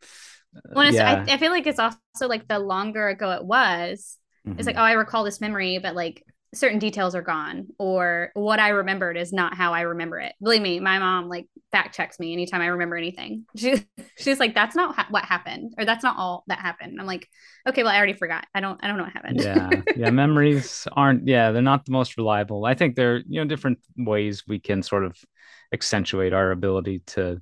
[0.75, 4.17] Well, yeah I, I feel like it's also like the longer ago it was,
[4.51, 4.59] Mm-hmm.
[4.59, 8.59] it's like, oh, I recall this memory, but like certain details are gone, or what
[8.61, 10.35] I remembered is not how I remember it.
[10.43, 13.45] Believe me, my mom like fact checks me anytime I remember anything.
[13.57, 13.85] She,
[14.17, 16.99] she's like, that's not ha- what happened, or that's not all that happened.
[17.01, 17.29] I'm like,
[17.69, 18.47] okay, well, I already forgot.
[18.55, 19.41] I don't, I don't know what happened.
[19.41, 23.41] yeah yeah memories aren't yeah they're not the most reliable i think there are you
[23.41, 25.17] know different ways we can sort of
[25.73, 27.41] accentuate our ability to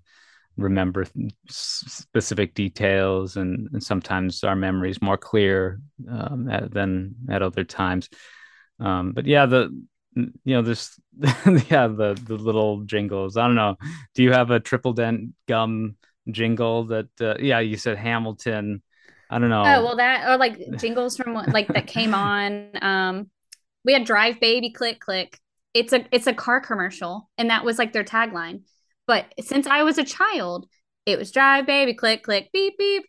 [0.57, 1.07] remember
[1.49, 7.65] specific details and, and sometimes our memory is more clear um, at, than at other
[7.65, 8.09] times
[8.81, 9.69] um, but yeah the
[10.15, 10.99] you know this
[11.69, 13.77] yeah the the little jingles i don't know
[14.15, 15.97] do you have a Tripledent gum
[16.31, 18.83] jingle that uh, yeah you said hamilton
[19.31, 22.71] i don't know Oh well, that or like jingles from what- like that came on.
[22.81, 23.31] Um,
[23.85, 25.39] we had "Drive Baby Click Click."
[25.75, 28.63] It's a it's a car commercial, and that was like their tagline.
[29.07, 30.67] But since I was a child,
[31.05, 33.05] it was "Drive Baby Click Click Beep Beep."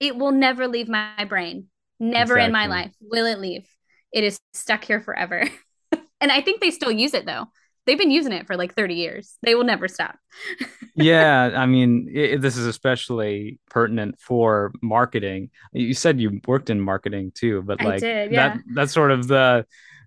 [0.00, 1.68] It will never leave my brain.
[2.00, 3.68] Never in my life will it leave.
[4.12, 5.48] It is stuck here forever.
[6.20, 7.46] and I think they still use it though.
[7.86, 9.36] They've been using it for like 30 years.
[9.42, 10.16] They will never stop.
[10.94, 16.80] yeah i mean i this is especially pertinent for marketing you said you worked in
[16.80, 18.50] marketing too but like did, yeah.
[18.50, 19.64] that that's sort of the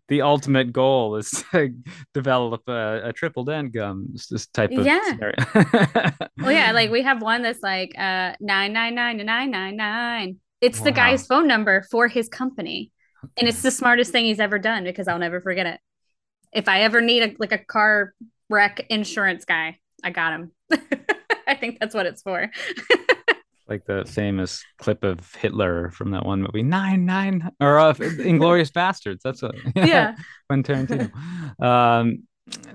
[0.07, 1.73] the ultimate goal is to
[2.13, 4.13] develop a, a Tripledent gum.
[4.29, 5.01] This type of yeah.
[6.37, 10.37] well, yeah, like we have one that's like uh nine nine nine nine nine nine.
[10.61, 10.85] It's wow.
[10.85, 12.91] the guy's phone number for his company,
[13.23, 13.33] okay.
[13.37, 15.79] and it's the smartest thing he's ever done because I'll never forget it.
[16.53, 18.13] If I ever need a like a car
[18.49, 20.51] wreck insurance guy, I got him.
[21.47, 22.49] I think that's what it's for.
[23.67, 28.71] Like the famous clip of Hitler from that one movie, Nine Nine, or uh, Inglourious
[28.73, 29.21] Basterds.
[29.23, 30.15] That's a yeah,
[30.47, 31.11] when Tarantino.
[31.61, 32.23] Um,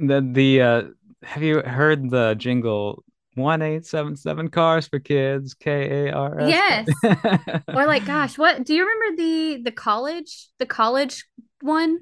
[0.01, 0.83] the the uh,
[1.23, 3.05] have you heard the jingle?
[3.35, 5.55] One eight seven seven cars for kids.
[5.55, 6.49] K A R S.
[6.51, 7.63] Yes.
[7.69, 11.25] or like, gosh, what do you remember the the college the college
[11.61, 12.01] one?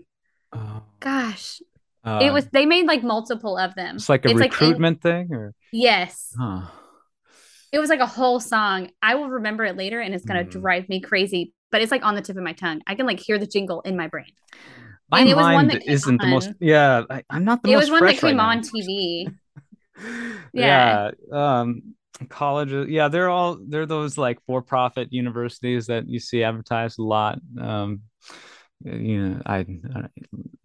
[0.55, 0.82] Oh.
[1.01, 1.61] Gosh,
[2.03, 3.97] uh, it was they made like multiple of them.
[3.97, 6.32] It's like a it's recruitment like thing, or yes.
[6.36, 6.62] Huh.
[7.73, 8.91] It was like a whole song.
[9.03, 10.51] I will remember it later, and it's gonna mm.
[10.51, 11.53] drive me crazy.
[11.71, 12.81] But it's like on the tip of my tongue.
[12.87, 14.33] I can like hear the jingle in my brain.
[15.11, 16.27] My and it was one that isn't on.
[16.27, 16.51] the most.
[16.61, 17.89] Yeah, I, am not the it most.
[17.89, 19.35] It was one that came right on TV.
[20.53, 21.11] yeah.
[21.31, 21.61] yeah.
[21.61, 21.95] Um,
[22.29, 22.89] colleges.
[22.89, 27.39] Yeah, they're all they're those like for-profit universities that you see advertised a lot.
[27.59, 28.03] Um,
[28.85, 29.59] you know, I,
[29.95, 30.09] I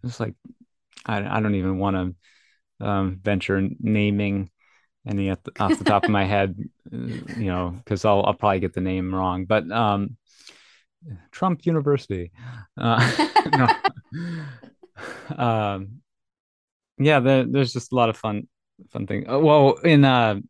[0.02, 0.34] it's like
[1.06, 2.16] I I don't even want
[2.80, 4.50] to um, venture naming
[5.06, 6.56] any the, off the top of my head,
[6.92, 9.44] uh, you know, because I'll I'll probably get the name wrong.
[9.44, 10.16] But um,
[11.30, 12.32] Trump University,
[12.76, 13.28] uh,
[15.36, 16.00] um,
[16.98, 18.48] yeah, there, there's just a lot of fun
[18.90, 19.28] fun thing.
[19.28, 20.40] Uh, well, in uh,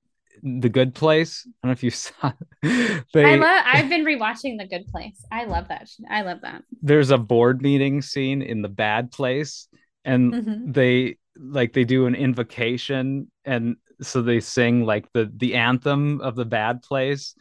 [0.43, 2.33] the Good Place, I don't know if you saw.
[2.63, 3.65] They, I love.
[3.67, 5.25] I've been rewatching The Good Place.
[5.33, 5.89] I love that.
[6.09, 6.63] I love that.
[6.83, 9.69] There's a board meeting scene in The Bad Place,
[10.05, 10.73] and mm-hmm.
[10.73, 16.35] they like they do an invocation and so they sing like the the anthem of
[16.37, 17.35] the bad place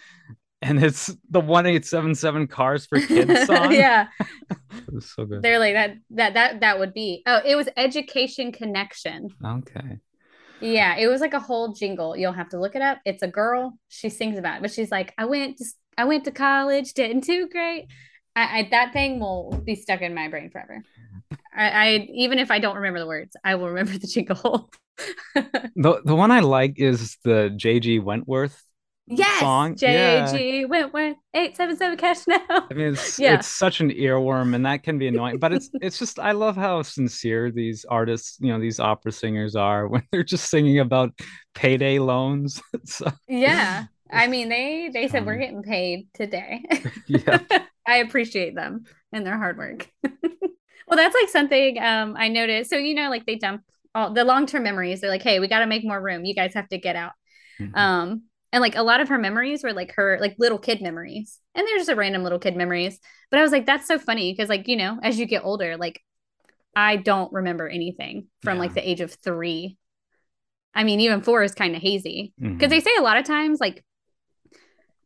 [0.64, 3.72] and it's the 1877 cars for kids song.
[3.74, 4.08] Yeah.
[5.00, 5.42] So good.
[5.42, 9.30] They're like that that that that would be oh it was education connection.
[9.44, 10.00] Okay.
[10.62, 12.16] Yeah it was like a whole jingle.
[12.18, 13.00] You'll have to look it up.
[13.06, 13.78] It's a girl.
[13.88, 15.66] She sings about it but she's like i went to
[15.98, 17.88] i went to college didn't do great.
[18.36, 20.84] I, I that thing will be stuck in my brain forever
[21.56, 24.72] I, I even if I don't remember the words, I will remember the jingle.
[25.36, 28.62] the the one I like is the JG Wentworth
[29.08, 29.76] yes, song.
[29.76, 30.66] JG yeah.
[30.66, 32.42] Wentworth eight seven seven cash now.
[32.50, 33.36] I mean, it's yeah.
[33.36, 35.40] it's such an earworm, and that can be annoying.
[35.40, 39.56] but it's it's just I love how sincere these artists, you know, these opera singers
[39.56, 41.12] are when they're just singing about
[41.54, 42.62] payday loans.
[42.86, 46.64] so, yeah, I mean they they said um, we're getting paid today.
[47.08, 47.40] yeah,
[47.88, 49.90] I appreciate them and their hard work.
[50.88, 52.70] Well, that's like something um, I noticed.
[52.70, 53.64] So, you know, like they dump
[53.96, 55.02] all the long term memories.
[55.02, 56.26] They're like, hey, we got to make more room.
[56.26, 57.14] You guys have to get out.
[57.60, 57.76] Mm-hmm.
[57.76, 61.40] Um, and like a lot of her memories were like her like little kid memories.
[61.56, 63.00] And they're just a random little kid memories.
[63.32, 65.78] But I was like, that's so funny because, like, you know, as you get older,
[65.78, 66.02] like
[66.76, 68.62] I don't remember anything from yeah.
[68.62, 69.78] like the age of three.
[70.76, 72.70] I mean, even four is kind of hazy because mm-hmm.
[72.70, 73.84] they say a lot of times, like,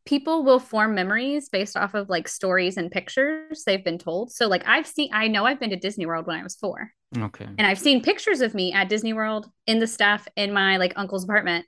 [0.07, 4.31] people will form memories based off of like stories and pictures they've been told.
[4.31, 6.91] So like I've seen I know I've been to Disney World when I was 4.
[7.17, 7.45] Okay.
[7.45, 10.93] And I've seen pictures of me at Disney World in the stuff in my like
[10.95, 11.65] uncle's apartment.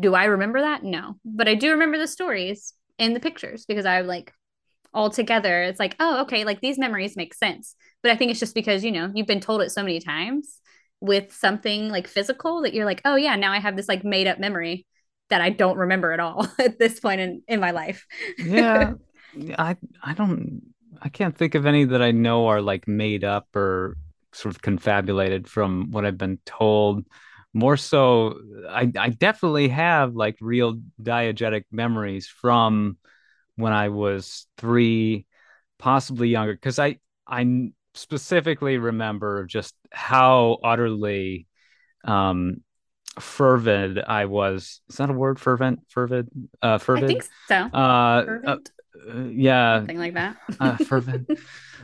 [0.00, 0.84] Do I remember that?
[0.84, 1.16] No.
[1.24, 4.32] But I do remember the stories in the pictures because I like
[4.94, 8.40] all together it's like, "Oh, okay, like these memories make sense." But I think it's
[8.40, 10.60] just because, you know, you've been told it so many times
[11.00, 14.28] with something like physical that you're like, "Oh yeah, now I have this like made
[14.28, 14.86] up memory."
[15.28, 18.06] That I don't remember at all at this point in, in my life.
[18.38, 18.94] yeah.
[19.58, 20.62] I I don't
[21.02, 23.96] I can't think of any that I know are like made up or
[24.32, 27.04] sort of confabulated from what I've been told.
[27.52, 32.98] More so, I I definitely have like real diegetic memories from
[33.56, 35.26] when I was three,
[35.78, 41.46] possibly younger, because I I specifically remember just how utterly
[42.04, 42.62] um
[43.20, 44.80] fervid I was.
[44.88, 45.38] Is that a word?
[45.38, 46.28] Fervent, fervid,
[46.62, 47.04] uh, fervid.
[47.04, 47.56] I think so.
[47.72, 50.36] Uh, uh, uh yeah, something like that.
[50.60, 51.30] uh, fervent.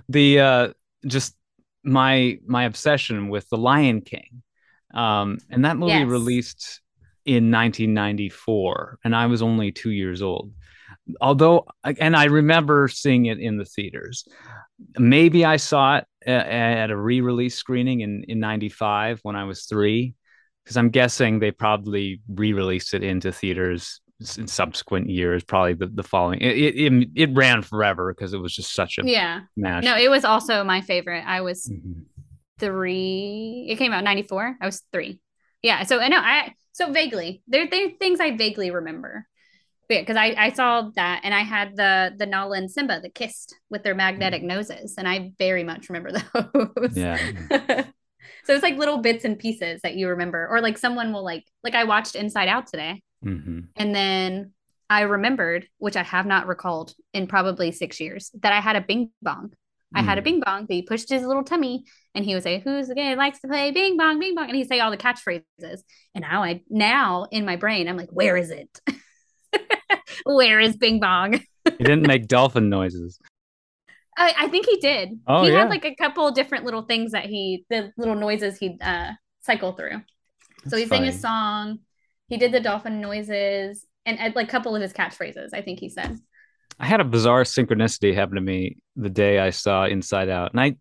[0.09, 0.69] The uh,
[1.07, 1.35] just
[1.85, 4.43] my my obsession with the Lion King,
[4.95, 6.09] um, and that movie yes.
[6.09, 6.81] released
[7.25, 10.53] in 1994, and I was only two years old.
[11.21, 14.27] Although, and I remember seeing it in the theaters.
[14.99, 20.15] Maybe I saw it at a re-release screening in in '95 when I was three
[20.65, 24.01] because I'm guessing they probably re-released it into theaters
[24.39, 26.41] in subsequent years, probably the, the following.
[26.41, 29.41] It, it, it ran forever because it was just such a yeah.
[29.57, 29.85] Mash.
[29.85, 31.25] No, it was also my favorite.
[31.27, 32.03] I was mm-hmm.
[32.59, 33.67] three.
[33.69, 34.57] It came out ninety four.
[34.61, 35.21] I was three.
[35.63, 35.85] Yeah.
[35.85, 39.27] So I know I so vaguely there there are things I vaguely remember.
[39.89, 43.15] yeah, because I, I saw that and I had the the Nala and Simba that
[43.15, 46.13] kissed with their magnetic noses, and I very much remember
[46.77, 46.97] those.
[46.97, 47.85] Yeah.
[48.45, 51.45] so it's like little bits and pieces that you remember, or like someone will like
[51.63, 54.53] like I watched Inside Out today, hmm and then
[54.91, 58.81] I remembered, which I have not recalled in probably six years, that I had a
[58.83, 59.53] bing bong.
[59.95, 60.25] I had a Mm.
[60.25, 61.85] bing bong that he pushed his little tummy
[62.15, 64.49] and he would say, Who's the guy who likes to play bing bong, bing bong?
[64.49, 65.81] And he'd say all the catchphrases.
[66.15, 68.81] And now I now in my brain, I'm like, where is it?
[70.25, 71.41] where is bing bong?
[71.65, 73.19] He didn't make dolphin noises.
[74.17, 75.21] I, I think he did.
[75.27, 75.61] Oh, he yeah.
[75.61, 79.73] had like a couple different little things that he the little noises he'd uh cycle
[79.73, 79.99] through.
[80.65, 81.79] so That's he sang a song,
[82.29, 85.81] he did the dolphin noises, and uh, like a couple of his catchphrases, I think
[85.81, 86.19] he said.
[86.79, 90.61] I had a bizarre synchronicity happen to me the day I saw Inside Out, and
[90.61, 90.77] I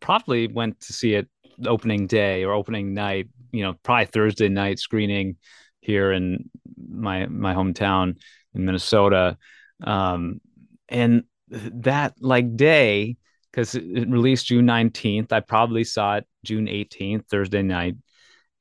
[0.00, 1.28] probably went to see it
[1.66, 3.28] opening day or opening night.
[3.52, 5.36] You know, probably Thursday night screening
[5.80, 6.50] here in
[6.88, 8.16] my my hometown
[8.54, 9.36] in Minnesota,
[9.84, 10.40] um,
[10.88, 13.16] and that like day
[13.50, 15.32] because it released June nineteenth.
[15.32, 17.96] I probably saw it June eighteenth, Thursday night,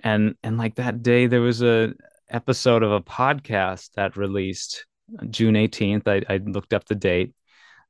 [0.01, 1.93] and and like that day there was a
[2.29, 4.85] episode of a podcast that released
[5.29, 6.07] June 18th.
[6.07, 7.33] I, I looked up the date.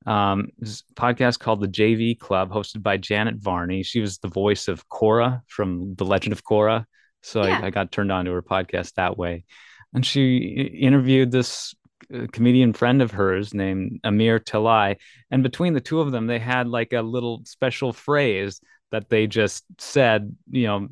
[0.05, 3.83] Um, this podcast called the JV Club, hosted by Janet Varney.
[3.83, 6.85] She was the voice of Korra from The Legend of Korra.
[7.23, 7.59] So Yeah.
[7.59, 9.45] I, I got turned on to her podcast that way.
[9.93, 11.73] And she interviewed this
[12.13, 14.97] uh, comedian friend of hers named Amir Talai.
[15.31, 19.27] And between the two of them, they had like a little special phrase that they
[19.27, 20.87] just said, you know,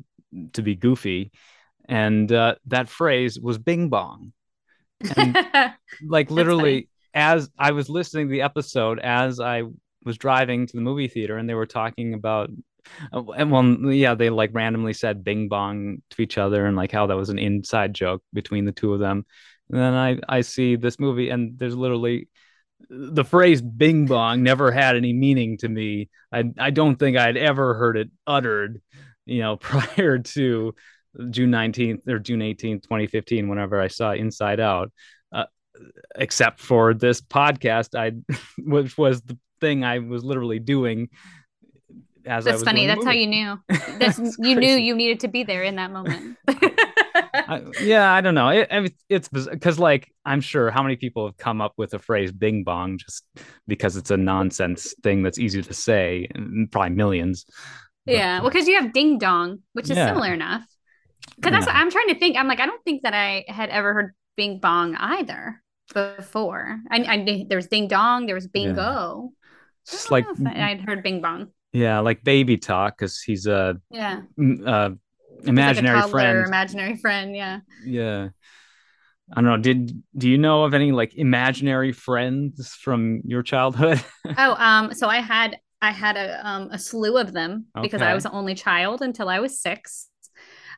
[0.54, 1.30] to be goofy.
[1.88, 4.32] And uh, that phrase was bing bong
[5.16, 5.36] And-
[6.06, 9.62] like literally as I was listening to the episode as I
[10.04, 12.50] was driving to the movie theater and they were talking about
[13.12, 16.92] uh, and well yeah they like randomly said bing bong to each other and like
[16.92, 19.24] how that was an inside joke between the two of them
[19.70, 22.28] and then I I see this movie and there's literally
[22.90, 27.36] the phrase bing bong never had any meaning to me I I don't think I'd
[27.36, 28.80] ever heard it uttered
[29.26, 30.74] you know prior to
[31.30, 34.92] June 19th or June 18th 2015 whenever I saw Inside Out
[35.32, 35.46] uh,
[36.16, 38.12] except for this podcast I
[38.58, 41.08] which was the thing I was literally doing
[42.26, 42.86] as I That's funny.
[42.86, 43.60] That's how you knew.
[43.98, 46.38] That's It's you knew you needed to be there in that moment.
[47.14, 48.48] I, yeah, I don't know.
[48.48, 51.98] It, it- it's because, like, I'm sure how many people have come up with the
[51.98, 53.24] phrase "bing bong" just
[53.68, 57.44] because it's a nonsense thing that's easy to say, and probably millions.
[58.06, 60.08] But, yeah, well, because you have ding dong, which is Yeah.
[60.08, 60.64] similar enough.
[61.36, 62.36] Because that's what I'm trying to think.
[62.36, 65.62] I'm like, I don't think that I had ever heard bing bong either
[65.92, 66.78] before.
[66.90, 69.30] I, I there was ding dong, there was bingo.
[69.84, 71.48] it's just like don't know if I- I'd heard bing bong.
[71.72, 74.92] yeah, like baby talk because he's a Yeah, uh, a
[75.42, 76.46] imaginary toddler, friend.
[76.46, 77.36] imaginary friend.
[77.36, 77.60] Yeah.
[77.84, 78.28] yeah.
[79.32, 79.56] I don't know.
[79.56, 84.02] Did do you know of any like imaginary friends from your childhood?
[84.38, 88.14] Oh, um, so I had I had a um a slew of them because I
[88.14, 90.08] was the only child until I was six.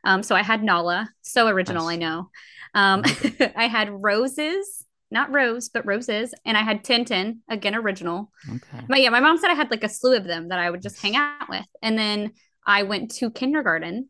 [0.04, 1.94] Um, so I had Nala, so original, Nice.
[1.94, 2.30] I know.
[2.74, 3.02] Um,
[3.56, 8.30] I had roses, not rose, but roses, and I had Tintin, again original.
[8.48, 8.84] okay.
[8.88, 10.82] But yeah, my mom said I had like a slew of them that I would
[10.82, 11.66] just hang out with.
[11.82, 12.32] And then
[12.64, 14.08] I went to kindergarten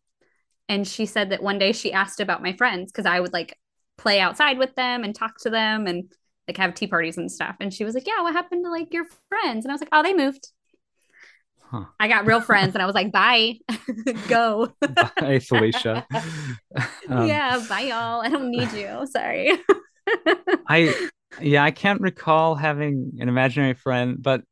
[0.69, 3.57] and she said that one day she asked about my friends because I would like
[3.99, 6.11] play outside with them and talk to them and
[6.49, 7.57] like have tea parties and stuff.
[7.61, 9.65] And she was like, Yeah, what happened to like your friends?
[9.65, 10.49] And I was like, Oh, they moved.
[11.63, 11.85] Huh.
[11.99, 13.59] I got real friends and I was like, Bye,
[14.29, 14.73] go.
[15.19, 16.07] Bye, Felicia.
[17.09, 18.21] Um, yeah, bye, y'all.
[18.21, 19.07] I don't need you.
[19.07, 19.53] Sorry.
[20.69, 21.09] I
[21.41, 24.43] yeah, I can't recall having an imaginary friend, but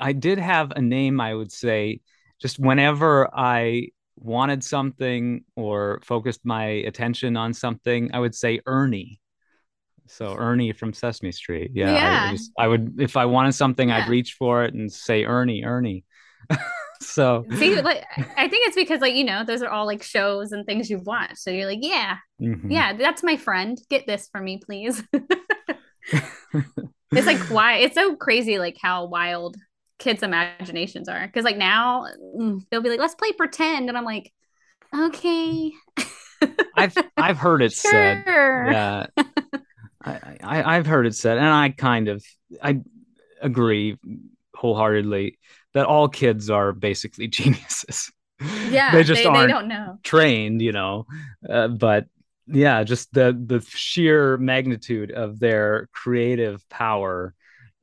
[0.00, 2.00] I did have a name I would say
[2.40, 3.88] just whenever I
[4.20, 9.20] wanted something or focused my attention on something, I would say Ernie.
[10.06, 11.72] So Ernie from Sesame Street.
[11.74, 11.90] Yeah.
[11.90, 12.30] I, Yeah.
[12.32, 16.04] just, I would if I wanted something, I'd reach for it and say Ernie, Ernie.
[17.02, 18.04] so See, like,
[18.36, 21.06] I think it's because, like, you know, those are all like shows and things you've
[21.06, 21.38] watched.
[21.38, 22.70] So you're like, Yeah, mhm.
[22.70, 23.78] yeah, that's my friend.
[23.90, 25.02] Get this for me, please.
[26.12, 29.56] it's like why it's so crazy like how wild
[29.98, 31.26] kids imaginations are.
[31.26, 32.06] Because like now
[32.38, 34.32] mm, they'll be like let's play pretend and i'm like
[34.94, 35.72] okay.
[36.76, 38.22] I've I've heard it said.
[38.26, 39.06] yeah.
[40.04, 42.24] I, I i've heard it said and i kind of
[42.62, 42.80] i
[43.42, 43.98] agree
[44.54, 45.38] wholeheartedly
[45.74, 48.10] that all kids are basically geniuses.
[48.70, 49.98] Yeah they just they, aren't don't know.
[50.02, 51.06] trained you know?
[51.48, 52.06] Uh, but
[52.46, 57.34] yeah just the the sheer magnitude of their creative power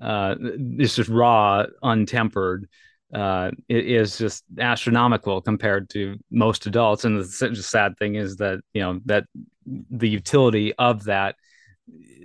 [0.01, 2.65] uh is just raw untempered
[3.13, 7.05] uh it is just astronomical compared to most adults.
[7.05, 9.25] And the sad thing is that you know that
[9.65, 11.35] the utility of that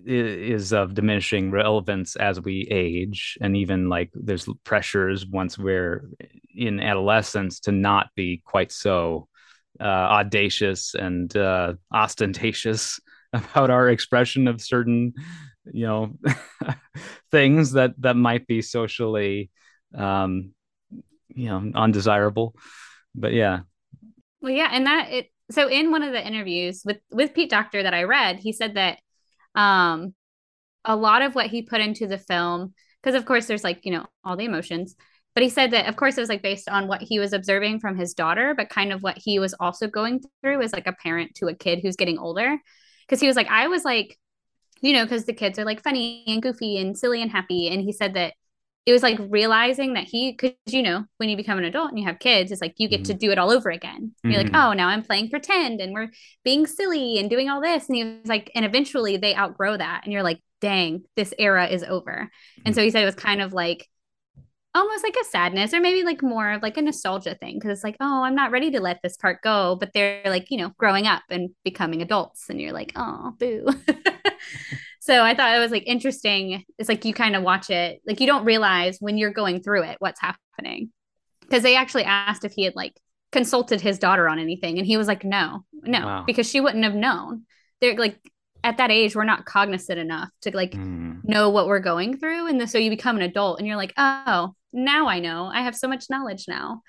[0.07, 3.37] is of diminishing relevance as we age.
[3.41, 6.09] And even like there's pressures once we're
[6.55, 9.29] in adolescence to not be quite so
[9.81, 13.01] uh, audacious and uh, ostentatious
[13.33, 15.13] about our expression of certain
[15.73, 16.13] you know
[17.31, 19.51] things that that might be socially
[19.95, 20.53] um
[21.29, 22.55] you know undesirable.
[23.15, 23.61] But yeah.
[24.41, 27.83] Well yeah and that it so in one of the interviews with with Pete Docter
[27.83, 28.99] that I read he said that
[29.55, 30.15] um
[30.85, 33.93] a lot of what he put into the film because of course there's like you
[33.93, 34.95] know all the emotions
[35.35, 37.81] but he said that of course it was like based on what he was observing
[37.81, 40.93] from his daughter but kind of what he was also going through as like a
[40.93, 42.57] parent to a kid who's getting older.
[43.07, 44.17] Because he was like i was like
[44.81, 47.83] you know because the kids are like funny and goofy and silly and happy and
[47.83, 48.35] he said that
[48.87, 51.99] it was like realizing that he because you know when you become an adult and
[51.99, 53.13] you have kids it's like you get mm-hmm.
[53.13, 54.31] to do it all over again mm-hmm.
[54.31, 54.71] you're like mm-hmm.
[54.71, 56.11] oh now i'm playing pretend and we're
[56.45, 60.03] being silly and doing all this and he was like and eventually they outgrow that
[60.05, 62.63] and you're like dang this era is over mm-hmm.
[62.67, 63.87] and so he said it was kind of like
[64.75, 67.85] almost like a sadness or maybe like more of like a nostalgia thing because it's
[67.85, 70.71] like oh i'm not ready to let this part go but they're like you know
[70.79, 73.67] growing up and becoming adults and you're like oh boo
[75.01, 78.21] so i thought it was like interesting it's like you kind of watch it like
[78.21, 80.91] you don't realize when you're going through it what's happening
[81.43, 82.95] because they actually asked if he had like
[83.33, 86.25] consulted his daughter on anything and he was like no no wow.
[86.27, 87.43] because she wouldn't have known
[87.81, 88.19] they're like
[88.63, 91.23] at that age we're not cognizant enough to like mm.
[91.25, 93.95] know what we're going through and the, so you become an adult and you're like
[93.97, 95.51] oh now I know.
[95.53, 96.83] I have so much knowledge now.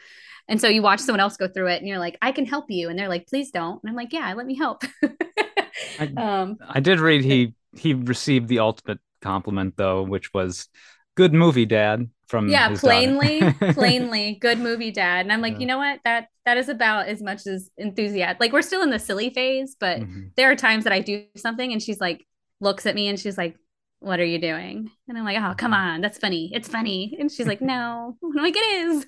[0.47, 2.65] And so you watch someone else go through it and you're like, I can help
[2.69, 2.89] you.
[2.89, 3.81] And they're like, please don't.
[3.83, 4.83] And I'm like, yeah, let me help.
[5.99, 10.67] I, um, I did read he he received the ultimate compliment though, which was
[11.15, 13.41] good movie dad from yeah plainly
[13.73, 15.59] plainly good movie dad and i'm like yeah.
[15.59, 18.89] you know what that that is about as much as enthusiasm like we're still in
[18.89, 20.27] the silly phase but mm-hmm.
[20.37, 22.25] there are times that i do something and she's like
[22.61, 23.57] looks at me and she's like
[24.01, 24.89] what are you doing?
[25.07, 26.51] And I'm like, oh, come on, that's funny.
[26.53, 27.15] It's funny.
[27.19, 28.17] And she's like, no.
[28.23, 29.05] I'm like, it is.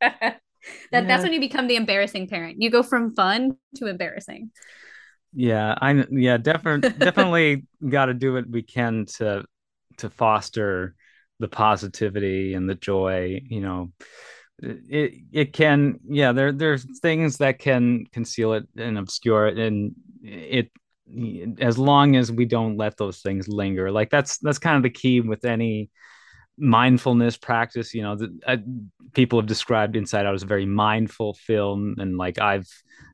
[0.00, 0.40] that
[0.92, 1.00] yeah.
[1.00, 2.60] that's when you become the embarrassing parent.
[2.60, 4.50] You go from fun to embarrassing.
[5.36, 9.44] Yeah, I yeah, definitely definitely got to do what we can to
[9.98, 10.94] to foster
[11.38, 13.92] the positivity and the joy, you know.
[14.62, 19.94] It it can yeah, there there's things that can conceal it and obscure it and
[20.22, 20.70] it
[21.60, 24.90] as long as we don't let those things linger like that's that's kind of the
[24.90, 25.88] key with any
[26.58, 28.56] mindfulness practice you know the, uh,
[29.12, 32.68] people have described inside out as a very mindful film and like i've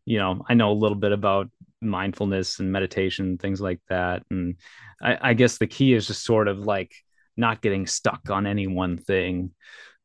[0.04, 1.50] you know i know a little bit about
[1.82, 4.56] mindfulness and meditation things like that and
[5.02, 6.92] I, I guess the key is just sort of like
[7.36, 9.50] not getting stuck on any one thing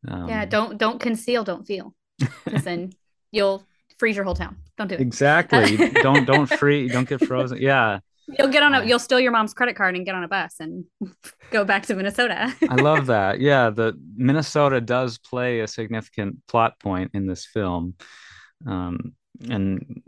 [0.07, 1.93] um, yeah don't don't conceal don't feel
[2.45, 2.91] then
[3.31, 3.63] you'll
[3.97, 4.57] freeze your whole town.
[4.77, 5.01] Don't do it.
[5.01, 5.77] Exactly.
[6.01, 6.87] don't don't free.
[6.87, 7.59] Don't get frozen.
[7.61, 7.99] Yeah.
[8.37, 8.83] You'll get on a.
[8.83, 10.85] You'll steal your mom's credit card and get on a bus and
[11.51, 12.53] go back to Minnesota.
[12.69, 13.39] I love that.
[13.39, 17.95] Yeah, the Minnesota does play a significant plot point in this film,
[18.65, 19.13] um,
[19.49, 20.03] and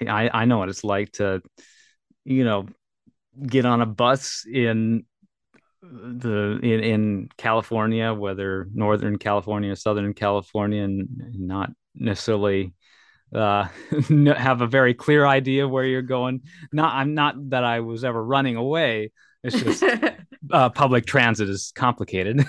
[0.00, 1.42] I I know what it's like to,
[2.24, 2.66] you know,
[3.46, 5.04] get on a bus in
[5.82, 12.74] the in, in California, whether Northern California, or Southern California, and not necessarily
[13.34, 13.68] uh,
[14.36, 16.42] have a very clear idea where you're going.
[16.72, 19.12] Not, I'm not that I was ever running away.
[19.42, 19.82] It's just
[20.50, 22.44] uh, public transit is complicated.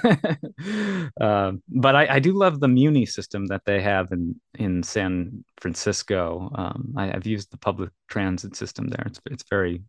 [1.19, 5.43] uh, but I, I, do love the Muni system that they have in in San
[5.59, 6.51] Francisco.
[6.55, 9.03] Um, I, have used the public transit system there.
[9.05, 9.83] It's it's very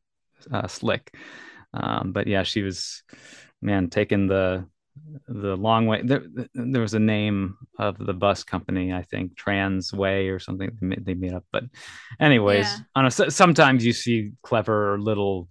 [0.53, 1.15] uh, slick.
[1.75, 3.03] Um, but yeah, she was
[3.61, 4.67] man taking the
[5.29, 10.29] the long way there, there was a name of the bus company i think transway
[10.29, 11.63] or something they made up but
[12.21, 12.79] anyways yeah.
[12.97, 15.49] on a, sometimes you see clever little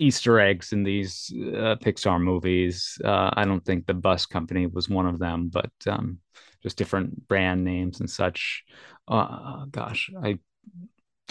[0.00, 4.88] easter eggs in these uh, pixar movies uh, i don't think the bus company was
[4.88, 6.18] one of them but um,
[6.62, 8.64] just different brand names and such
[9.08, 10.38] uh, gosh i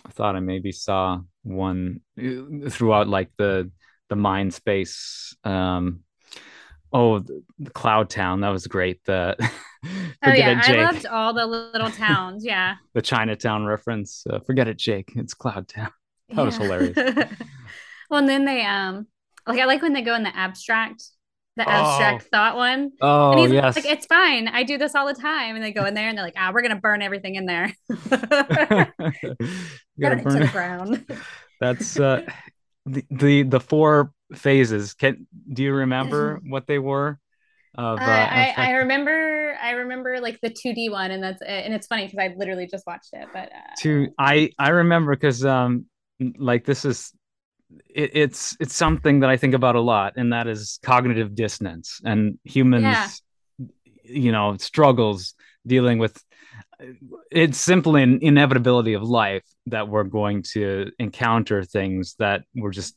[0.06, 3.70] I thought i maybe saw one uh, throughout like the
[4.08, 6.04] the mind space um,
[6.92, 7.24] Oh,
[7.74, 8.42] Cloud Town.
[8.42, 9.04] That was great.
[9.06, 12.44] The oh yeah, I loved all the little towns.
[12.44, 12.76] Yeah.
[12.94, 14.26] the Chinatown reference.
[14.28, 15.12] Uh, forget it, Jake.
[15.16, 15.92] It's Cloud Town.
[16.30, 16.44] That yeah.
[16.44, 16.98] was hilarious.
[18.10, 19.08] well, and then they um
[19.48, 21.04] like I like when they go in the abstract,
[21.56, 21.70] the oh.
[21.70, 22.92] abstract thought one.
[23.02, 23.76] Oh and he's yes.
[23.76, 24.48] Like it's fine.
[24.48, 26.52] I do this all the time, and they go in there and they're like, ah,
[26.54, 27.74] we're gonna burn everything in there.
[28.10, 28.94] gotta
[29.98, 31.06] burn to the ground.
[31.60, 32.26] That's uh
[32.86, 34.94] the the the four phases.
[34.94, 37.20] Can do you remember what they were?
[37.76, 41.48] Of, uh, I, I, I remember I remember like the 2D one, and that's it.
[41.48, 43.28] and it's funny because I literally just watched it.
[43.32, 43.76] But uh...
[43.82, 45.86] to I I remember because um
[46.38, 47.14] like this is
[47.90, 52.02] it, it's it's something that I think about a lot, and that is cognitive dissonance
[52.04, 53.08] and humans, yeah.
[54.04, 56.22] you know, struggles dealing with.
[57.30, 62.96] It's simply an inevitability of life that we're going to encounter things that we're just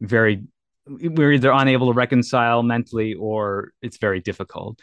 [0.00, 0.44] very
[0.88, 4.78] we're either unable to reconcile mentally or it's very difficult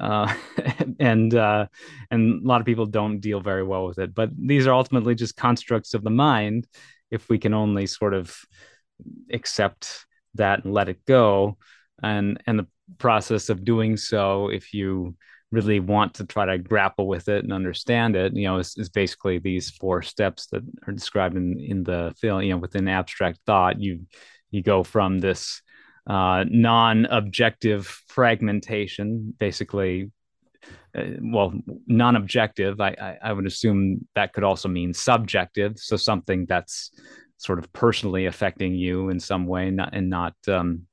[0.00, 0.32] uh,
[0.98, 1.66] and uh,
[2.10, 5.14] and a lot of people don't deal very well with it but these are ultimately
[5.14, 6.66] just constructs of the mind
[7.12, 8.36] if we can only sort of
[9.32, 11.56] accept that and let it go
[12.02, 12.66] and and the
[12.98, 15.14] process of doing so if you
[15.54, 18.88] really want to try to grapple with it and understand it you know is, is
[18.88, 23.38] basically these four steps that are described in in the film you know within abstract
[23.46, 23.80] thought.
[23.80, 24.00] You
[24.50, 25.62] you go from this
[26.06, 30.10] uh, non-objective fragmentation basically
[30.96, 31.54] uh, well
[31.86, 36.90] non-objective I, I, I would assume that could also mean subjective so something that's
[37.44, 40.86] sort of personally affecting you in some way, not and not um,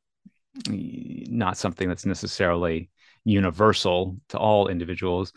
[0.68, 2.90] not something that's necessarily
[3.24, 5.32] universal to all individuals.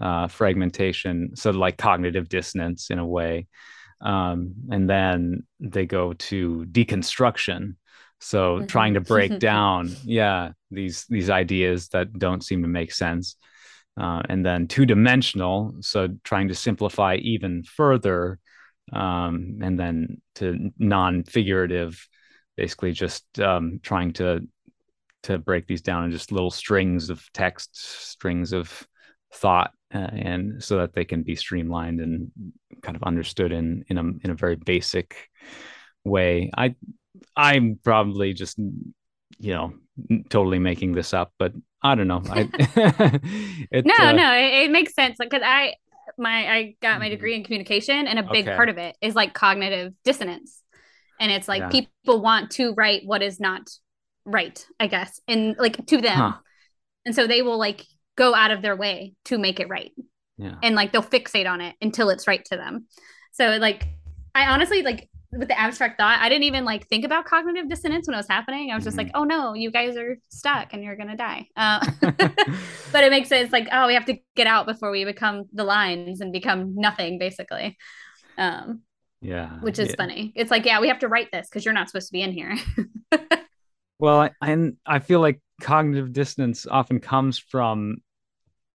[0.00, 3.46] Uh, fragmentation, so like cognitive dissonance in a way,
[4.00, 7.76] um, and then they go to deconstruction.
[8.18, 8.66] So mm-hmm.
[8.66, 13.36] trying to break down, yeah, these these ideas that don't seem to make sense.
[14.00, 18.38] Uh, and then two dimensional, so trying to simplify even further
[18.92, 22.08] um, and then to non-figurative,
[22.56, 24.46] basically just um, trying to
[25.22, 28.86] to break these down in just little strings of text, strings of
[29.34, 32.30] thought, uh, and so that they can be streamlined and
[32.82, 35.28] kind of understood in in a in a very basic
[36.04, 36.50] way.
[36.56, 36.74] I
[37.36, 39.72] I'm probably just you know
[40.28, 41.52] totally making this up, but
[41.82, 42.22] I don't know.
[42.28, 42.40] I,
[43.70, 45.74] it, no, uh, no, it, it, makes sense because I
[46.18, 47.10] my I got my mm-hmm.
[47.10, 48.56] degree in communication, and a big okay.
[48.56, 50.62] part of it is like cognitive dissonance,
[51.18, 51.68] and it's like yeah.
[51.68, 53.68] people want to write what is not
[54.24, 56.32] right, I guess, and like to them, huh.
[57.04, 57.84] and so they will like
[58.16, 59.92] go out of their way to make it right,
[60.38, 62.86] yeah, and like they'll fixate on it until it's right to them.
[63.32, 63.86] So like,
[64.34, 68.06] I honestly like with the abstract thought, I didn't even like think about cognitive dissonance
[68.06, 68.70] when it was happening.
[68.70, 69.06] I was just mm-hmm.
[69.06, 71.46] like, oh no, you guys are stuck and you're gonna die.
[71.56, 75.44] Uh, but it makes sense like, oh, we have to get out before we become
[75.52, 77.76] the lines and become nothing, basically.
[78.36, 78.82] Um,
[79.20, 79.94] yeah, which is yeah.
[79.96, 80.32] funny.
[80.34, 82.32] It's like, yeah, we have to write this because you're not supposed to be in
[82.32, 82.56] here.
[83.98, 87.98] well, I, and I feel like cognitive dissonance often comes from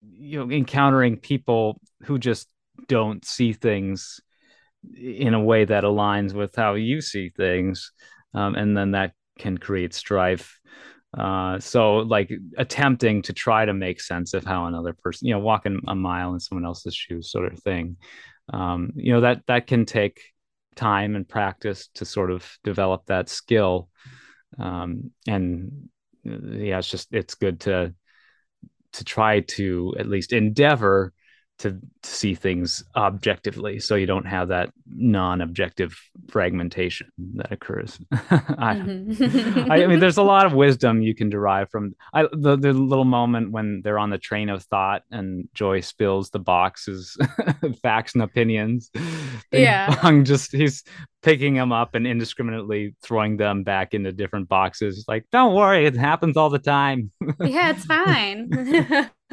[0.02, 2.48] you know encountering people who just
[2.88, 4.20] don't see things
[4.96, 7.92] in a way that aligns with how you see things
[8.34, 10.60] um, and then that can create strife.
[11.18, 15.40] Uh, so like attempting to try to make sense of how another person you know
[15.40, 17.98] walking a mile in someone else's shoes sort of thing.
[18.52, 20.22] Um, you know that that can take
[20.76, 23.90] time and practice to sort of develop that skill.
[24.60, 25.90] Um, and
[26.24, 27.94] yeah it's just it's good to
[28.94, 31.14] to try to at least endeavor
[31.60, 35.96] to, to see things objectively so you don't have that non-objective
[36.30, 38.00] fragmentation that occurs.
[38.12, 39.72] I, mm-hmm.
[39.72, 43.06] I, mean there's a lot of wisdom you can derive from I, the, the little
[43.06, 47.18] moment when they're on the train of thought and joy spills the boxes
[47.82, 48.90] facts and opinions.
[49.52, 49.96] Yeah.
[50.02, 50.84] Bong just he's
[51.22, 55.06] picking them up and indiscriminately throwing them back into different boxes.
[55.08, 57.12] Like don't worry it happens all the time.
[57.40, 58.50] Yeah it's fine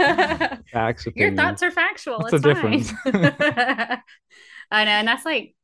[0.72, 2.18] Facts, Your thoughts are factual.
[2.18, 2.92] What's it's the difference?
[4.70, 5.54] I know, and that's like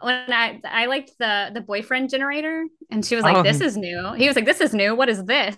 [0.00, 3.42] when I I liked the the boyfriend generator, and she was like, oh.
[3.42, 4.94] "This is new." He was like, "This is new.
[4.94, 5.56] What is this?"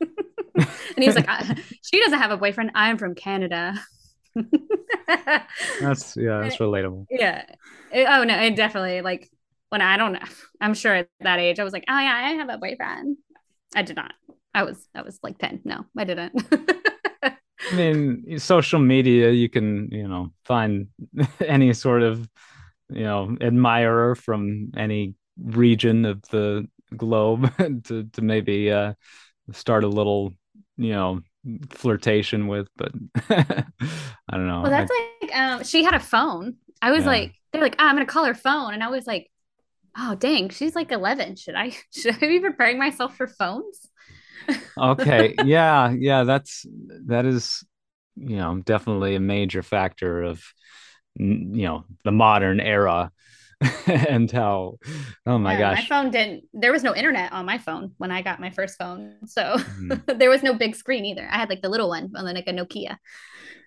[0.00, 1.28] and he was like,
[1.82, 2.72] "She doesn't have a boyfriend.
[2.74, 3.74] I'm from Canada."
[5.80, 7.06] that's yeah, that's relatable.
[7.10, 7.44] Yeah.
[7.92, 9.30] It, oh no, it definitely like
[9.70, 10.20] when I don't know.
[10.60, 13.16] I'm sure at that age, I was like, "Oh yeah, I have a boyfriend."
[13.74, 14.12] I did not.
[14.54, 15.60] I was I was like ten.
[15.64, 16.32] No, I didn't.
[17.72, 20.88] I mean, social media, you can, you know, find
[21.40, 22.28] any sort of,
[22.90, 27.50] you know, admirer from any region of the globe
[27.84, 28.94] to, to maybe uh,
[29.52, 30.32] start a little,
[30.76, 31.20] you know,
[31.70, 32.92] flirtation with, but
[33.30, 33.64] I
[34.30, 34.62] don't know.
[34.62, 36.56] Well, that's I, like, um, she had a phone.
[36.82, 37.10] I was yeah.
[37.10, 38.74] like, they're like, oh, I'm going to call her phone.
[38.74, 39.30] And I was like,
[39.96, 41.36] oh, dang, she's like 11.
[41.36, 43.88] Should I, should I be preparing myself for phones?
[44.78, 46.66] Okay yeah yeah that's
[47.06, 47.64] that is
[48.16, 50.44] you know definitely a major factor of
[51.16, 53.10] you know the modern era
[53.86, 54.76] and how
[55.24, 58.10] oh my yeah, gosh my phone didn't there was no internet on my phone when
[58.10, 60.18] i got my first phone so mm.
[60.18, 62.52] there was no big screen either i had like the little one on like a
[62.52, 62.96] nokia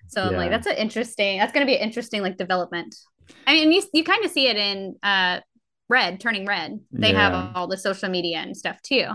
[0.08, 2.96] so i'm like that's an interesting that's going to be an interesting like development
[3.48, 5.40] i mean you, you kind of see it in uh
[5.90, 6.80] red, turning red.
[6.92, 7.30] They yeah.
[7.30, 9.08] have all the social media and stuff too.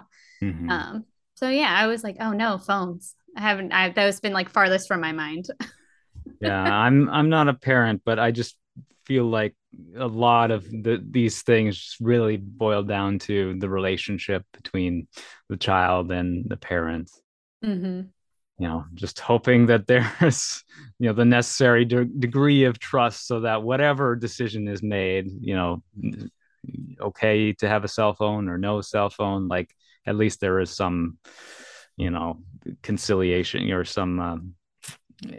[0.42, 0.68] Mm-hmm.
[0.68, 1.04] Um,
[1.34, 3.14] so yeah, I was like, oh no, phones.
[3.36, 3.72] I haven't.
[3.72, 5.46] I those been like farthest from my mind.
[6.40, 8.56] yeah, I'm I'm not a parent, but I just
[9.04, 9.54] feel like
[9.96, 15.08] a lot of the, these things really boil down to the relationship between
[15.48, 17.20] the child and the parents.
[17.64, 18.02] Mm-hmm.
[18.58, 20.64] You know, just hoping that there's,
[20.98, 25.54] you know, the necessary de- degree of trust so that whatever decision is made, you
[25.54, 25.82] know,
[27.00, 29.74] okay to have a cell phone or no cell phone, like
[30.06, 31.18] at least there is some,
[31.96, 32.40] you know,
[32.82, 34.54] conciliation or some um,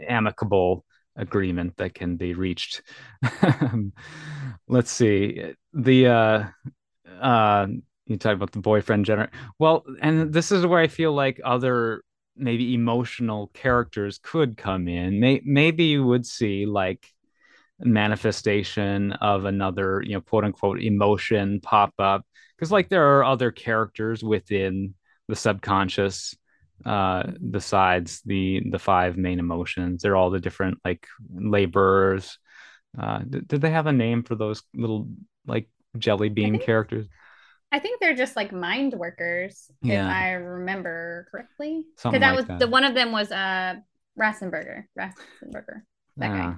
[0.08, 0.84] amicable
[1.16, 2.82] agreement that can be reached.
[4.68, 5.52] Let's see.
[5.72, 6.44] The uh
[7.20, 7.66] uh
[8.06, 12.02] you talk about the boyfriend gener well, and this is where I feel like other
[12.36, 15.20] maybe emotional characters could come in.
[15.20, 17.06] May- maybe you would see like
[17.80, 22.26] manifestation of another, you know, quote unquote emotion pop up.
[22.56, 24.94] Because like there are other characters within
[25.28, 26.36] the subconscious
[26.84, 30.02] uh besides the the five main emotions.
[30.02, 32.38] They're all the different like laborers.
[32.98, 35.08] Uh did, did they have a name for those little
[35.46, 37.06] like jelly bean I think, characters?
[37.72, 40.06] I think they're just like mind workers yeah.
[40.06, 41.84] if i remember correctly.
[41.96, 42.58] Because that like was that.
[42.58, 43.74] the one of them was uh
[44.18, 45.82] rassenberger Rasenberger
[46.18, 46.54] that guy.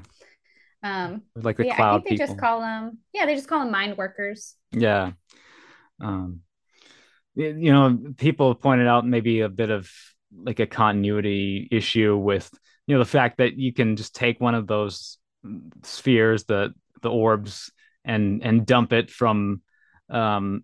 [0.82, 2.26] Um like the yeah, cloud I think they people.
[2.26, 4.56] just call them yeah they just call them mind workers.
[4.72, 5.12] Yeah
[6.00, 6.40] um
[7.34, 9.90] you know people pointed out maybe a bit of
[10.42, 12.50] like a continuity issue with
[12.86, 15.18] you know the fact that you can just take one of those
[15.82, 17.70] spheres the the orbs
[18.04, 19.62] and and dump it from
[20.10, 20.62] um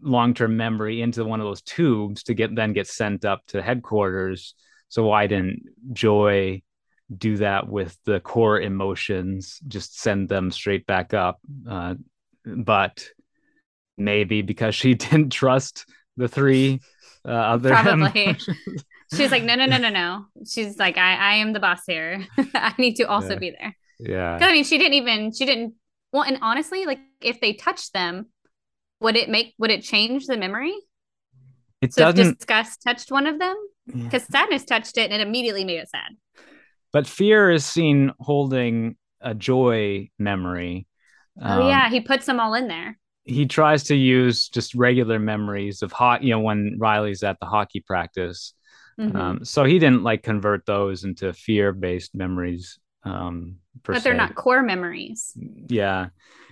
[0.00, 4.54] long-term memory into one of those tubes to get then get sent up to headquarters.
[4.88, 5.62] So why didn't
[5.92, 6.62] joy
[7.16, 11.40] do that with the core emotions just send them straight back up?
[11.68, 11.94] Uh,
[12.44, 13.06] but
[13.96, 15.86] maybe because she didn't trust
[16.16, 16.80] the three
[17.26, 18.36] uh, other probably.
[19.14, 20.26] she's like no no no no no.
[20.46, 22.26] She's like i i am the boss here.
[22.54, 23.38] I need to also yeah.
[23.38, 23.76] be there.
[23.98, 24.38] Yeah.
[24.40, 25.74] I mean she didn't even she didn't
[26.12, 28.26] well and honestly like if they touched them
[29.00, 30.74] would it make would it change the memory?
[31.80, 33.56] It so doesn't disgust touched one of them?
[33.86, 34.40] Because yeah.
[34.40, 36.16] sadness touched it and it immediately made it sad.
[36.92, 40.86] But fear is seen holding a joy memory.
[41.40, 45.18] Oh um, yeah he puts them all in there he tries to use just regular
[45.18, 48.54] memories of hot you know when riley's at the hockey practice.
[48.98, 49.16] Mm-hmm.
[49.16, 54.18] um, so he didn't like convert those into fear-based memories um, but they're se.
[54.18, 55.32] not core memories.
[55.68, 56.08] Yeah.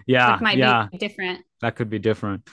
[0.06, 0.88] Yeah might yeah.
[0.90, 1.44] be different.
[1.60, 2.48] That could be different.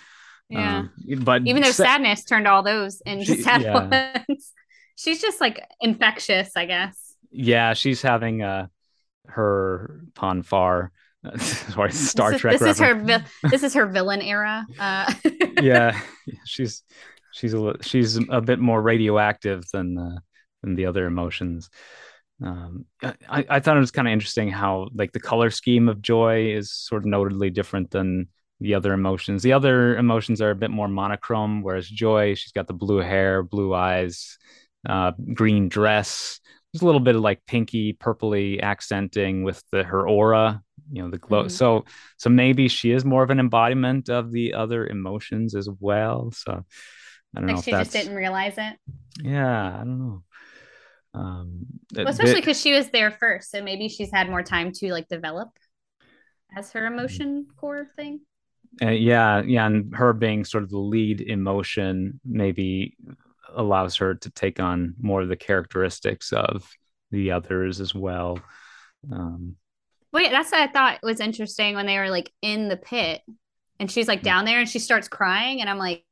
[0.50, 0.80] Yeah.
[0.80, 0.92] Um,
[1.24, 4.22] but even though sa- sadness turned all those into she, sad yeah.
[4.28, 4.54] ones.
[4.96, 7.16] She's just like infectious i guess.
[7.32, 8.68] Yeah she's having uh
[9.28, 10.92] her Pon farr
[11.38, 12.56] Sorry, Star this Trek.
[12.56, 13.10] Is, this reference.
[13.10, 13.50] is her.
[13.50, 14.66] this is her villain era.
[14.80, 15.14] Uh.
[15.62, 16.00] yeah,
[16.46, 16.84] she's
[17.34, 20.20] she's a she's a bit more radioactive than uh,
[20.64, 21.70] than the other emotions.
[22.42, 26.02] Um, I I thought it was kind of interesting how like the color scheme of
[26.02, 28.30] joy is sort of notably different than
[28.62, 29.44] the other emotions.
[29.44, 33.44] The other emotions are a bit more monochrome, whereas joy, she's got the blue hair,
[33.44, 34.38] blue eyes,
[34.88, 36.40] uh, green dress.
[36.72, 40.62] There's a little bit of like pinky, purpley accenting with the her aura
[40.92, 41.42] you know the glow.
[41.42, 41.50] Mm-hmm.
[41.50, 41.86] so
[42.18, 46.32] so maybe she is more of an embodiment of the other emotions as well.
[46.32, 46.66] So
[47.36, 48.76] i don't like know she just didn't realize it?
[49.22, 50.24] Yeah i don't know.
[51.14, 51.66] Um
[51.96, 55.08] well, especially because she was there first so maybe she's had more time to like
[55.08, 55.50] develop
[56.56, 58.22] as her emotion core thing.
[58.82, 62.96] Uh, yeah yeah and her being sort of the lead emotion maybe
[63.56, 66.70] allows her to take on more of the characteristics of
[67.12, 68.40] the others as well.
[69.12, 69.56] Um
[70.12, 73.22] Wait, that's what I thought was interesting when they were like in the pit
[73.80, 75.62] and she's like down there and she starts crying.
[75.62, 76.04] And I'm like,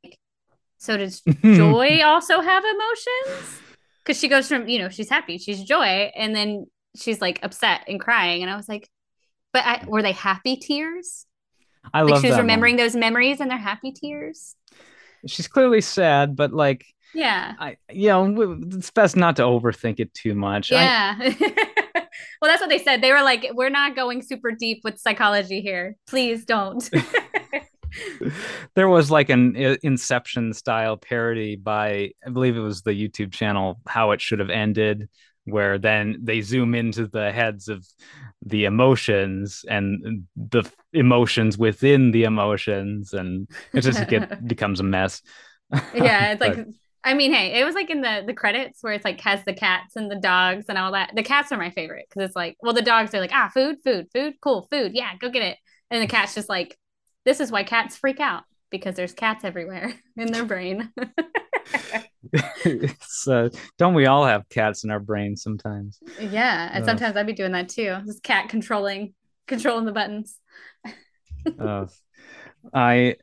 [0.78, 3.60] so does Joy also have emotions?
[4.04, 7.82] Because she goes from, you know, she's happy, she's joy, and then she's like upset
[7.88, 8.40] and crying.
[8.42, 8.88] And I was like,
[9.52, 11.26] but I, were they happy tears?
[11.92, 14.54] I like love she was remembering those memories and they're happy tears.
[15.26, 20.14] She's clearly sad, but like, yeah, I, you know, it's best not to overthink it
[20.14, 20.70] too much.
[20.70, 21.16] Yeah.
[21.18, 21.68] I,
[22.40, 23.02] well, that's what they said.
[23.02, 25.96] They were like, we're not going super deep with psychology here.
[26.06, 26.88] Please don't.
[28.74, 33.80] there was like an Inception style parody by, I believe it was the YouTube channel,
[33.86, 35.08] How It Should Have Ended,
[35.44, 37.86] where then they zoom into the heads of
[38.44, 45.22] the emotions and the emotions within the emotions, and it just get, becomes a mess.
[45.94, 46.66] Yeah, it's like
[47.04, 49.54] I mean, hey, it was like in the the credits where it's like has the
[49.54, 51.12] cats and the dogs and all that.
[51.14, 53.76] The cats are my favorite because it's like, well, the dogs are like, ah, food,
[53.84, 55.58] food, food, cool, food, yeah, go get it.
[55.90, 56.76] And the cat's just like,
[57.24, 60.92] this is why cats freak out because there's cats everywhere in their brain.
[63.00, 66.00] so don't we all have cats in our brains sometimes?
[66.20, 67.96] Yeah, and uh, sometimes I'd be doing that too.
[68.04, 69.14] This cat controlling
[69.46, 70.38] controlling the buttons.
[71.58, 71.86] uh,
[72.74, 73.16] I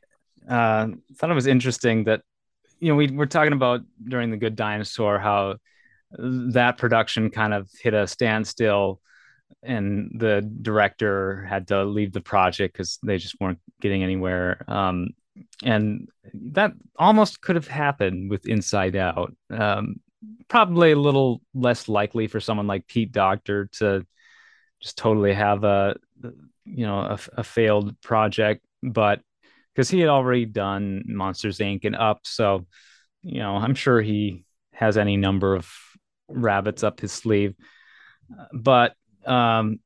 [0.48, 2.22] uh, thought it was interesting that
[2.78, 5.56] you know we were talking about during the Good Dinosaur how
[6.10, 9.00] that production kind of hit a standstill
[9.62, 14.64] and the director had to leave the project because they just weren't getting anywhere.
[14.68, 15.10] Um,
[15.62, 19.34] and that almost could have happened with Inside Out.
[19.50, 19.96] Um,
[20.48, 24.06] probably a little less likely for someone like Pete Docter to
[24.80, 25.96] just totally have a
[26.64, 29.20] you know a, a failed project, but
[29.76, 31.84] because he had already done Monsters Inc.
[31.84, 32.66] and Up, so
[33.22, 35.70] you know I'm sure he has any number of
[36.28, 37.54] rabbits up his sleeve.
[38.52, 38.94] But
[39.26, 39.80] um,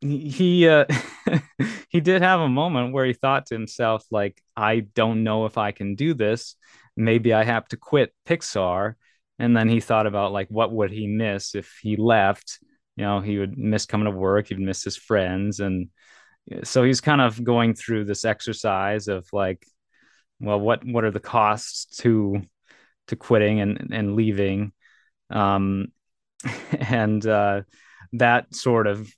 [0.00, 0.86] he uh,
[1.90, 5.58] he did have a moment where he thought to himself like i don't know if
[5.58, 6.56] i can do this
[6.96, 8.94] maybe i have to quit pixar
[9.38, 12.58] and then he thought about like what would he miss if he left
[12.96, 15.88] you know he would miss coming to work he'd miss his friends and
[16.64, 19.66] so he's kind of going through this exercise of like
[20.40, 22.42] well what what are the costs to
[23.08, 24.72] to quitting and and leaving?
[25.30, 25.88] Um
[26.78, 27.62] and uh
[28.12, 29.10] that sort of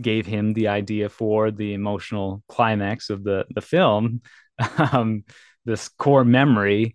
[0.00, 4.22] gave him the idea for the emotional climax of the the film.
[4.92, 5.24] Um,
[5.64, 6.94] this core memory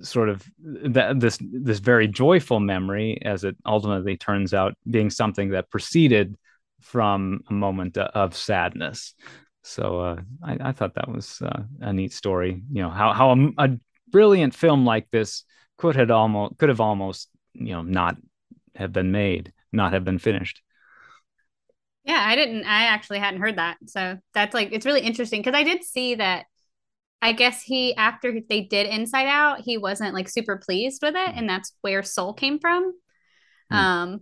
[0.00, 5.50] sort of that this this very joyful memory as it ultimately turns out being something
[5.50, 6.36] that proceeded
[6.86, 9.14] from a moment of sadness
[9.62, 13.32] so uh, I, I, thought that was uh, a neat story you know how how
[13.32, 13.78] a, a
[14.08, 15.44] brilliant film like this
[15.76, 18.16] could have almost could have almost you know not
[18.74, 20.62] have been made not have been finished
[22.06, 22.64] yeah, I didn't.
[22.64, 23.78] I actually hadn't heard that.
[23.86, 26.46] So that's like it's really interesting because I did see that.
[27.20, 31.30] I guess he after they did Inside Out, he wasn't like super pleased with it,
[31.34, 32.92] and that's where Soul came from.
[33.72, 33.76] Mm.
[33.76, 34.20] Um,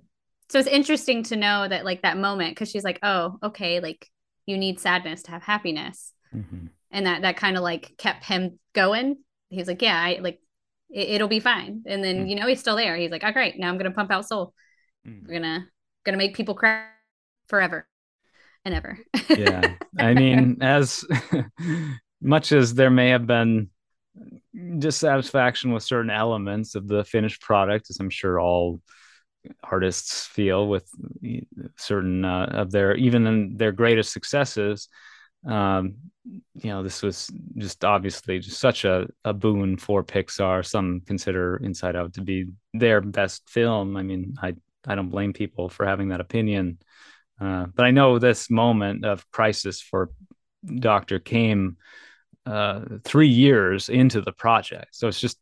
[0.55, 4.09] so it's interesting to know that like that moment because she's like, oh, okay, like
[4.47, 6.67] you need sadness to have happiness, mm-hmm.
[6.93, 9.17] and that that kind of like kept him going.
[9.49, 10.39] He was like, yeah, I like
[10.91, 12.31] it, will be fine, and then mm.
[12.31, 12.97] you know he's still there.
[12.97, 14.55] He's like, oh great, now I'm gonna pump out Soul.
[15.05, 15.27] Mm.
[15.27, 15.67] We're gonna
[16.05, 16.87] gonna make people cry
[17.49, 17.89] forever
[18.65, 18.97] and ever.
[19.31, 19.75] yeah.
[19.99, 21.05] I mean, as
[22.23, 23.71] much as there may have been
[24.79, 28.81] dissatisfaction with certain elements of the finished product, as I'm sure all
[29.63, 30.89] artists feel with
[31.77, 34.89] certain uh, of their even in their greatest successes
[35.47, 35.97] um,
[36.55, 40.65] you know this was just obviously just such a, a boon for pixar.
[40.65, 43.97] Some consider inside out to be their best film.
[43.97, 44.55] I mean i
[44.87, 46.79] i don't blame people for having that opinion.
[47.41, 50.11] Uh, but I know this moment of crisis for
[50.65, 51.77] Docter came
[52.47, 55.39] uh, three years into the project, so it's just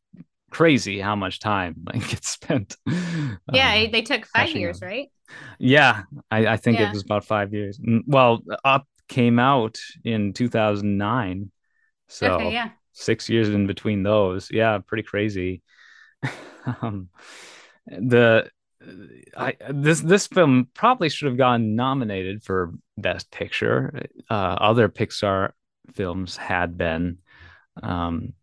[0.52, 2.76] crazy how much time like gets spent.
[3.52, 5.10] Yeah, uh, they took five years, right?
[5.58, 6.88] Yeah, I, I think yeah.
[6.88, 7.80] it was about five years.
[8.06, 11.50] Well, Up came out in 2009,
[12.08, 12.70] so okay, yeah.
[12.92, 14.50] six years in between those.
[14.50, 15.62] Yeah, pretty crazy.
[16.82, 17.08] um,
[17.86, 18.50] the
[19.36, 24.06] I this this film probably should have gotten nominated for Best Picture.
[24.28, 25.52] Uh, other Pixar
[25.94, 27.18] films had been,
[27.82, 28.34] um,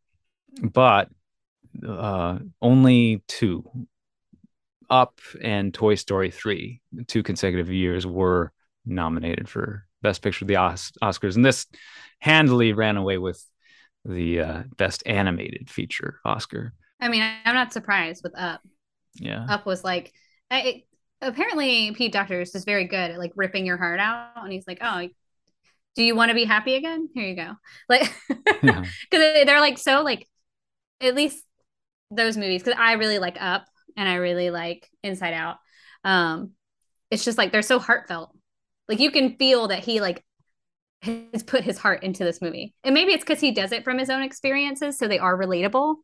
[0.61, 1.09] but
[1.87, 3.69] uh, only two,
[4.89, 8.51] Up and Toy Story three, two consecutive years were
[8.85, 11.67] nominated for Best Picture of the Os- Oscars, and this
[12.19, 13.43] handily ran away with
[14.05, 16.73] the uh, Best Animated Feature Oscar.
[17.01, 18.61] I mean, I'm not surprised with Up.
[19.15, 20.13] Yeah, Up was like
[20.51, 20.83] I,
[21.21, 24.67] apparently Pete Docter is just very good at like ripping your heart out, and he's
[24.67, 25.07] like, "Oh,
[25.95, 27.09] do you want to be happy again?
[27.13, 27.53] Here you go."
[27.87, 28.85] Like, because yeah.
[29.45, 30.27] they're like so like,
[31.01, 31.43] at least
[32.11, 35.57] those movies because I really like Up and I really like Inside Out.
[36.03, 36.51] Um,
[37.11, 38.35] it's just like they're so heartfelt.
[38.87, 40.23] Like you can feel that he like
[41.01, 43.97] has put his heart into this movie, and maybe it's because he does it from
[43.97, 45.95] his own experiences, so they are relatable.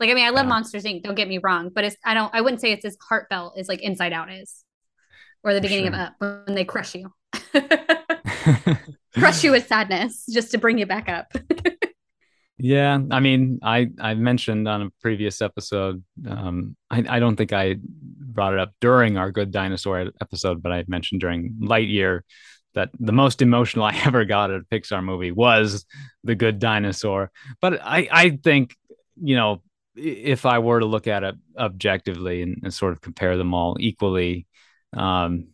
[0.00, 0.50] Like, I mean, I love yeah.
[0.50, 1.02] Monsters Inc.
[1.02, 3.68] Don't get me wrong, but it's I don't I wouldn't say it's as heartfelt as
[3.68, 4.64] like Inside Out is,
[5.42, 5.94] or the beginning sure.
[5.94, 6.14] of Up
[6.46, 7.12] when they crush you,
[9.14, 11.32] crush you with sadness just to bring you back up.
[12.56, 17.52] yeah, I mean, I I mentioned on a previous episode, um, I I don't think
[17.52, 22.20] I brought it up during our Good Dinosaur episode, but I mentioned during Lightyear
[22.74, 25.84] that the most emotional I ever got at a Pixar movie was
[26.22, 27.32] the Good Dinosaur.
[27.60, 28.76] But I I think
[29.20, 29.62] you know
[29.96, 33.76] if I were to look at it objectively and, and sort of compare them all
[33.80, 34.46] equally
[34.92, 35.48] um,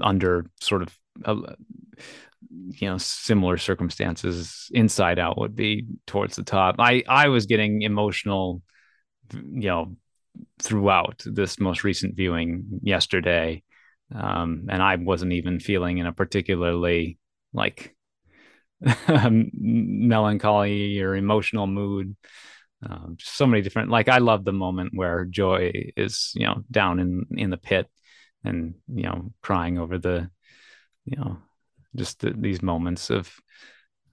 [0.00, 1.54] under sort of uh,
[2.50, 6.76] you know similar circumstances inside out would be towards the top.
[6.78, 8.62] I i was getting emotional
[9.32, 9.96] you know
[10.60, 13.62] throughout this most recent viewing yesterday.
[14.14, 17.18] Um and i wasn't even feeling in a particularly
[17.52, 17.94] like
[19.18, 22.16] melancholy or emotional mood.
[22.86, 27.00] Um, so many different like i love the moment where joy is you know down
[27.00, 27.88] in in the pit
[28.44, 30.28] and you know crying over the
[31.06, 31.38] you know
[31.96, 33.34] just the, these moments of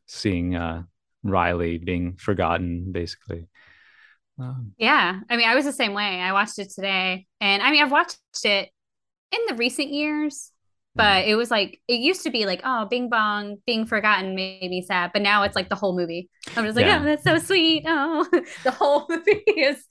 [0.08, 0.84] seeing uh,
[1.24, 3.48] Riley being forgotten, basically.
[4.40, 6.20] Um, yeah, I mean, I was the same way.
[6.20, 8.70] I watched it today, and I mean, I've watched it
[9.32, 10.52] in the recent years,
[10.96, 14.70] but it was like it used to be like, oh, Bing Bong being forgotten made
[14.70, 16.30] me sad, but now it's like the whole movie.
[16.56, 17.00] I'm just like, yeah.
[17.02, 17.84] oh, that's so sweet.
[17.88, 18.28] Oh,
[18.64, 19.86] the whole movie is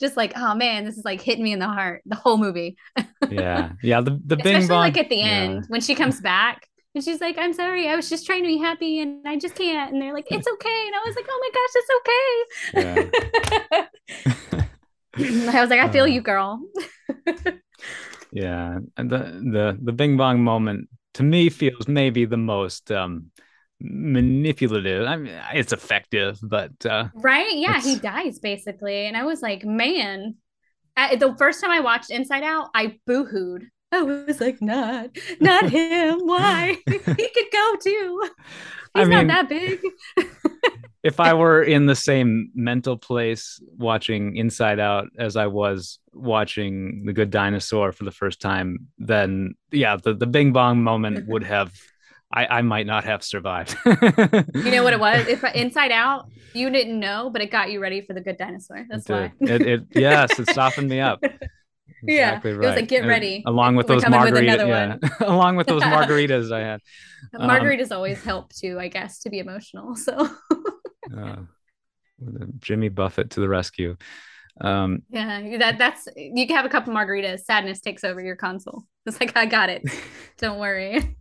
[0.00, 2.02] just like, oh man, this is like hitting me in the heart.
[2.06, 2.76] The whole movie.
[3.30, 4.00] yeah, yeah.
[4.00, 5.26] The the Bing Especially Bong, like at the yeah.
[5.26, 8.48] end when she comes back and she's like, I'm sorry, I was just trying to
[8.48, 9.92] be happy and I just can't.
[9.92, 10.86] And they're like, it's okay.
[10.86, 13.08] And I was like, oh my gosh, it's okay.
[15.20, 15.52] Yeah.
[15.58, 16.60] I was like, I feel uh, you, girl.
[18.32, 18.78] yeah.
[18.96, 23.26] And the, the, the Bing Bong moment to me feels maybe the most um,
[23.80, 25.06] manipulative.
[25.06, 26.86] I mean, it's effective, but.
[26.86, 27.54] Uh, right.
[27.54, 27.80] Yeah.
[27.80, 29.06] He dies basically.
[29.06, 30.36] And I was like, man,
[30.96, 35.10] I, the first time I watched Inside Out, I boohooed I was like, not,
[35.40, 36.20] not him.
[36.26, 36.76] Why?
[36.86, 38.22] he could go too.
[38.24, 38.30] He's
[38.94, 39.80] I mean, not that big.
[41.02, 47.04] if I were in the same mental place watching Inside Out as I was watching
[47.04, 51.44] The Good Dinosaur for the first time, then yeah, the, the Bing Bong moment would
[51.44, 51.72] have
[52.30, 53.74] I, I might not have survived.
[53.86, 55.26] you know what it was?
[55.28, 58.84] If Inside Out, you didn't know, but it got you ready for the Good Dinosaur.
[58.88, 59.32] That's it why.
[59.40, 61.22] it, it yes, it softened me up.
[62.02, 62.64] Exactly yeah, right.
[62.64, 63.42] it was like get ready.
[63.46, 64.96] along with those margaritas, yeah.
[65.26, 66.80] along with those margaritas I had.
[67.34, 69.96] Margaritas um, always help too, I guess, to be emotional.
[69.96, 70.14] So.
[71.16, 71.36] uh,
[72.60, 73.96] Jimmy Buffett to the rescue.
[74.60, 77.40] Um, yeah, that that's you can have a couple margaritas.
[77.40, 78.84] Sadness takes over your console.
[79.06, 79.82] It's like I got it.
[80.38, 81.16] Don't worry.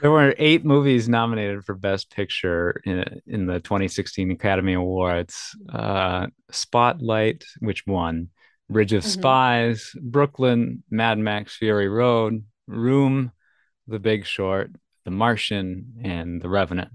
[0.00, 5.56] there were eight movies nominated for Best Picture in, in the 2016 Academy Awards.
[5.72, 8.30] Uh, Spotlight, which won.
[8.72, 9.20] Bridge of mm-hmm.
[9.20, 13.32] Spies, Brooklyn, Mad Max Fury Road, Room,
[13.86, 14.70] The Big Short,
[15.04, 16.90] The Martian, and The Revenant.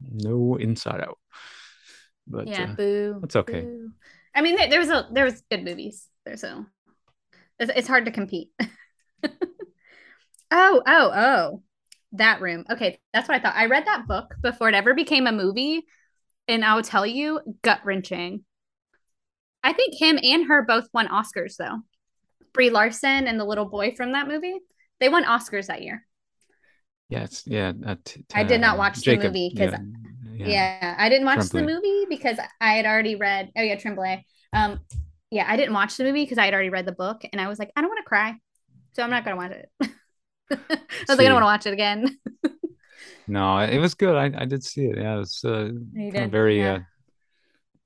[0.00, 1.18] No Inside Out.
[2.26, 3.20] But yeah, uh, boo.
[3.22, 3.62] It's okay.
[3.62, 3.90] Boo.
[4.34, 6.64] I mean, there, there was a there was good movies there, so
[7.58, 8.50] it's, it's hard to compete.
[9.24, 9.30] oh,
[10.50, 11.62] oh, oh,
[12.12, 12.64] that room.
[12.70, 13.56] Okay, that's what I thought.
[13.56, 15.84] I read that book before it ever became a movie,
[16.48, 18.44] and I will tell you, gut wrenching.
[19.64, 21.78] I think him and her both won Oscars though.
[22.52, 24.60] Brie Larson and the little boy from that movie,
[25.00, 26.06] they won Oscars that year.
[27.08, 27.72] Yes, yeah.
[27.84, 30.48] Uh, t- t- I did not watch Jacob, the movie because yeah, yeah.
[30.48, 31.60] yeah, I didn't watch Tremblay.
[31.60, 33.50] the movie because I had already read.
[33.56, 34.24] Oh yeah, Tremblay.
[34.52, 34.80] Um,
[35.30, 37.48] yeah, I didn't watch the movie because I had already read the book, and I
[37.48, 38.34] was like, I don't want to cry,
[38.92, 39.68] so I'm not gonna watch it.
[39.80, 39.88] I
[40.50, 41.14] was see.
[41.14, 42.18] like, I don't want to watch it again.
[43.26, 44.14] no, it was good.
[44.14, 44.98] I, I did see it.
[44.98, 45.70] Yeah, it was uh,
[46.28, 46.74] very yeah.
[46.74, 46.78] uh,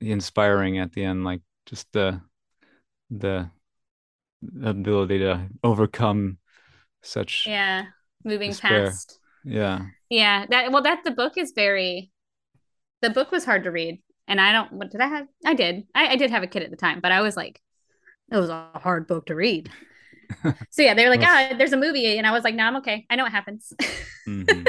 [0.01, 1.23] inspiring at the end.
[1.23, 2.19] Like just the
[3.11, 3.49] the
[4.63, 6.37] ability to overcome
[7.01, 7.85] such yeah
[8.23, 8.85] moving despair.
[8.85, 12.11] past yeah yeah that well that the book is very
[13.01, 15.85] the book was hard to read and i don't what did i have i did
[15.93, 17.61] I, I did have a kid at the time but i was like
[18.31, 19.69] it was a hard book to read
[20.69, 23.05] so yeah they're like ah there's a movie and i was like no i'm okay
[23.09, 23.73] i know what happens
[24.27, 24.63] mm-hmm.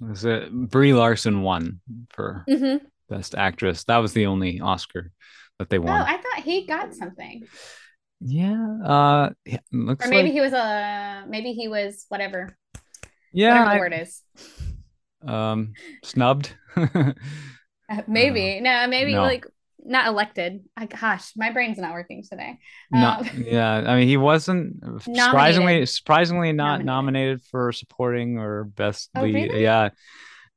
[0.00, 1.80] was it brie larson won
[2.10, 2.84] for mm-hmm.
[3.08, 3.84] Best Actress.
[3.84, 5.12] That was the only Oscar
[5.58, 6.00] that they won.
[6.00, 7.46] Oh, I thought he got something.
[8.20, 8.78] Yeah.
[8.84, 9.30] Uh
[9.72, 10.32] looks or maybe like...
[10.32, 12.56] he was a maybe he was whatever.
[13.32, 13.64] Yeah.
[13.64, 14.22] Whatever the word is.
[15.26, 16.54] Um snubbed.
[16.76, 17.12] uh,
[18.06, 18.58] maybe.
[18.58, 19.22] Uh, no, maybe no.
[19.22, 19.46] like
[19.86, 20.64] not elected.
[20.76, 22.58] I, gosh, my brain's not working today.
[22.92, 26.86] Um, yeah, I mean, he wasn't surprisingly surprisingly not nominated.
[26.86, 29.34] nominated for supporting or best oh, lead.
[29.34, 29.62] Really?
[29.62, 29.90] Yeah,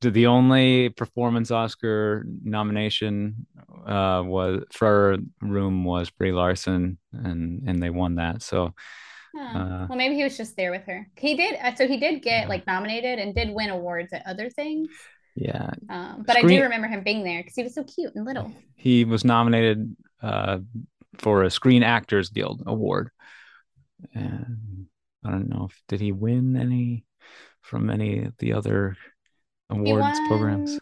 [0.01, 3.45] the only performance Oscar nomination
[3.85, 8.41] uh, was for Room was Brie Larson, and and they won that.
[8.41, 8.73] So,
[9.37, 11.07] uh, well, maybe he was just there with her.
[11.17, 12.47] He did, uh, so he did get yeah.
[12.47, 14.87] like nominated and did win awards at other things.
[15.35, 18.15] Yeah, um, but Screen- I do remember him being there because he was so cute
[18.15, 18.51] and little.
[18.75, 20.59] He was nominated uh,
[21.17, 23.09] for a Screen Actors Guild award,
[24.13, 24.87] and
[25.25, 27.05] I don't know if did he win any
[27.61, 28.95] from any of the other
[29.69, 30.79] awards won, programs?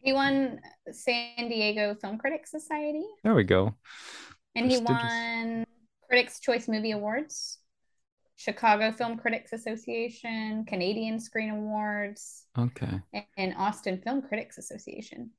[0.00, 0.60] He won
[0.90, 3.04] San Diego Film Critics Society.
[3.22, 3.74] There we go.
[4.54, 5.64] And he won
[6.08, 7.58] Critics Choice Movie Awards.
[8.36, 13.00] Chicago Film Critics Association, Canadian Screen Awards, Okay.
[13.36, 15.30] and Austin Film Critics Association.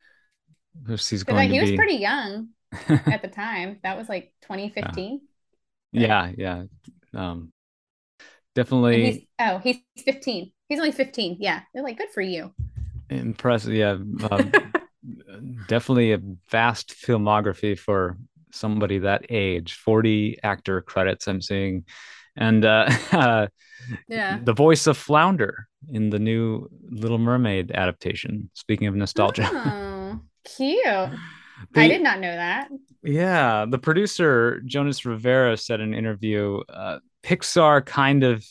[0.87, 2.49] He's going like, to he was pretty young
[2.87, 3.79] at the time.
[3.83, 5.21] That was like 2015.
[5.91, 6.63] yeah, yeah.
[7.13, 7.51] Um,
[8.55, 10.51] definitely he's oh, he's 15.
[10.69, 11.37] He's only 15.
[11.39, 11.61] Yeah.
[11.73, 12.53] They're like, good for you.
[13.09, 13.73] impressive.
[13.73, 13.91] Yeah.
[13.91, 14.51] Um,
[15.67, 16.19] definitely a
[16.49, 18.17] vast filmography for
[18.51, 21.83] somebody that age 40 actor credits i'm seeing
[22.35, 22.87] and uh,
[24.07, 24.39] Yeah.
[24.41, 30.85] the voice of flounder in the new little mermaid adaptation speaking of nostalgia Oh, cute.
[31.75, 32.69] I did not know that.
[33.03, 38.45] yeah the producer jonas rivera said in an interview uh, pixar kind of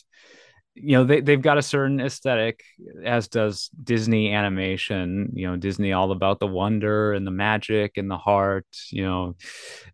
[0.75, 2.63] you know they, they've got a certain aesthetic
[3.05, 8.09] as does disney animation you know disney all about the wonder and the magic and
[8.09, 9.35] the heart you know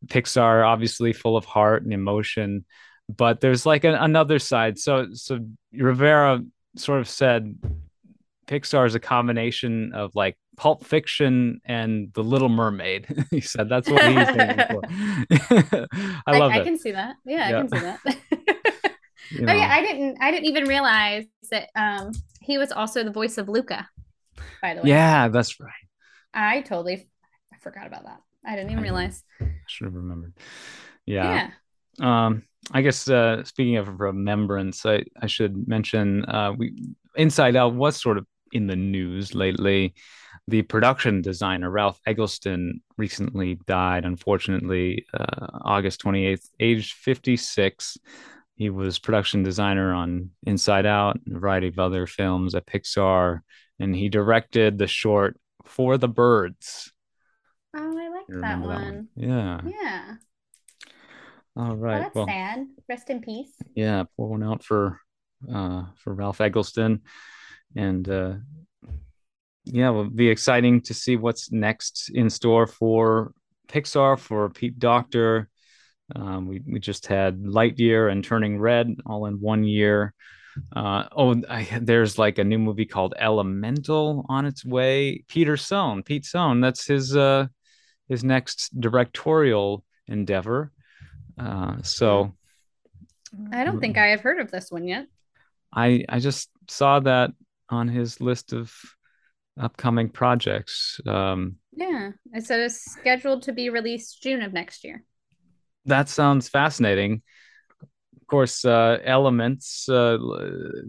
[0.08, 2.66] pixar obviously full of heart and emotion
[3.10, 5.40] but there's like an, another side so so
[5.74, 6.40] rivera
[6.78, 7.58] sort of said
[8.48, 13.90] pixar is a combination of like pulp fiction and the little mermaid he said that's
[13.90, 14.82] what he's thinking for
[16.26, 17.16] i love I it can see that.
[17.26, 17.58] Yeah, Yeah.
[17.58, 18.59] I can see that.
[19.30, 22.12] You Oh yeah, I didn't I didn't even realize that um
[22.42, 23.88] he was also the voice of Luca,
[24.62, 24.90] by the way.
[24.90, 25.74] yeah that's right
[26.34, 27.10] I totally
[27.54, 28.20] I forgot about that.
[28.46, 29.24] I didn't even I realize.
[29.42, 30.34] I should have remembered.
[31.06, 31.50] Yeah.
[32.00, 32.26] Yeah.
[32.26, 36.74] Um, I guess uh, speaking of remembrance, I, I should mention uh, we
[37.16, 39.96] Inside Out was sort of in the news lately.
[40.48, 47.98] The production designer Ralph Eggleston recently died, unfortunately, uh, August 28th, aged 56.
[48.60, 53.40] He was production designer on Inside Out and a variety of other films at Pixar,
[53.80, 56.92] and he directed the short For the Birds.
[57.74, 59.08] Oh, I like that remember one.
[59.16, 59.62] Yeah.
[59.66, 60.16] Yeah.
[61.56, 61.94] All right.
[61.94, 62.00] Right.
[62.02, 62.68] that's well, sad.
[62.90, 63.54] Rest in peace.
[63.76, 65.00] yeah, pour one out for
[65.50, 67.04] uh for Ralph Eggleston.
[67.78, 68.34] And uh
[69.64, 73.32] yeah, will be exciting to see what's next in store for
[73.70, 75.48] Pixar for Pete Docter.
[76.16, 80.14] Um, we we just had Lightyear and Turning Red all in one year.
[80.76, 85.24] Uh, oh, I, there's like a new movie called Elemental on its way.
[85.28, 87.48] Peter Sohn, Pete Sohn, that's his uh
[88.08, 90.72] his next directorial endeavor.
[91.38, 92.34] Uh, so
[93.54, 95.06] I don't think I have heard of this one yet.
[95.74, 97.32] I I just saw that
[97.70, 98.74] on his list of
[99.60, 101.00] upcoming projects.
[101.06, 102.12] Um, Yeah.
[102.34, 105.04] It said it's scheduled to be released June of next year.
[105.86, 107.22] That sounds fascinating.
[108.22, 110.18] Of course, uh, elements uh,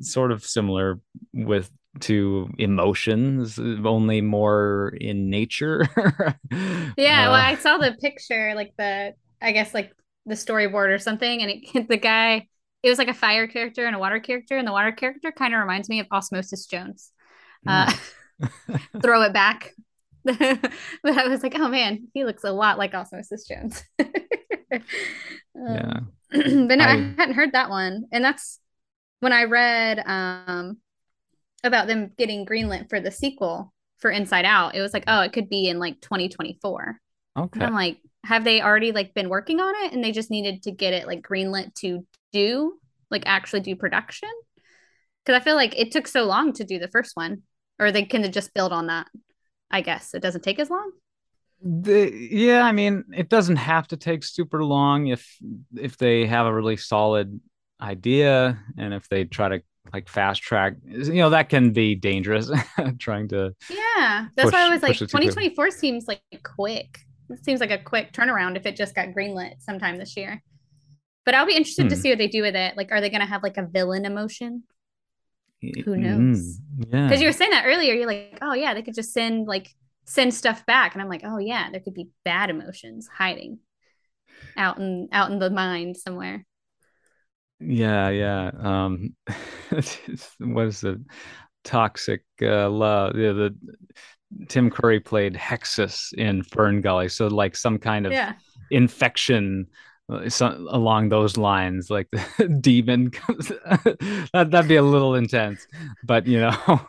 [0.00, 1.00] sort of similar
[1.32, 5.86] with to emotions, only more in nature.
[6.96, 9.92] Yeah, well, Uh, I saw the picture, like the, I guess like
[10.26, 12.46] the storyboard or something, and it, the guy,
[12.82, 15.54] it was like a fire character and a water character, and the water character kind
[15.54, 17.12] of reminds me of Osmosis Jones.
[17.66, 17.92] Uh,
[19.02, 19.72] throw it back.
[20.24, 20.38] but
[21.04, 23.82] I was like, oh man, he looks a lot like Osmosis Jones.
[25.66, 26.00] Yeah.
[26.04, 26.06] Um,
[26.68, 28.60] but no, I, I- hadn't heard that one, and that's
[29.20, 30.78] when I read um
[31.64, 34.74] about them getting greenlit for the sequel for Inside Out.
[34.74, 36.98] It was like, oh, it could be in like 2024.
[37.60, 37.66] And Okay.
[37.68, 40.72] I'm like, have they already like been working on it and they just needed to
[40.72, 42.78] get it like greenlit to do
[43.10, 44.30] like actually do production?
[45.24, 47.42] Because I feel like it took so long to do the first one,
[47.78, 49.06] or they can just build on that.
[49.70, 50.92] I guess it doesn't take as long.
[51.62, 55.36] The, yeah, I mean, it doesn't have to take super long if
[55.76, 57.38] if they have a really solid
[57.80, 59.62] idea and if they try to
[59.92, 62.50] like fast track, you know, that can be dangerous
[62.98, 65.38] trying to Yeah, that's why I was like, push it too quick.
[65.38, 66.98] 2024 seems like quick.
[67.28, 70.42] It seems like a quick turnaround if it just got greenlit sometime this year.
[71.24, 72.02] But I'll be interested to Hmm.
[72.02, 72.76] see what they do with it.
[72.76, 74.64] Like, are they going to have like a villain emotion?
[75.84, 76.26] Who knows?
[76.26, 77.08] Mm, yeah.
[77.08, 77.94] Because you were saying that earlier.
[77.94, 79.74] You're like, oh yeah, they could just send like
[80.10, 83.60] send stuff back, and I'm like, oh yeah, there could be bad emotions hiding
[84.56, 86.46] out in out in the mind somewhere.
[87.60, 88.50] Yeah, yeah.
[88.58, 89.14] Um,
[90.38, 91.02] what is the
[91.64, 93.16] Toxic uh, love.
[93.16, 93.56] Yeah, the
[94.48, 98.34] Tim Curry played Hexxus in Fern Gully, so like some kind of Yeah,
[98.70, 99.66] infection
[100.12, 103.48] uh, so, along those lines, like the demon comes.
[104.32, 105.66] that that'd be a little intense,
[106.04, 106.80] but you know.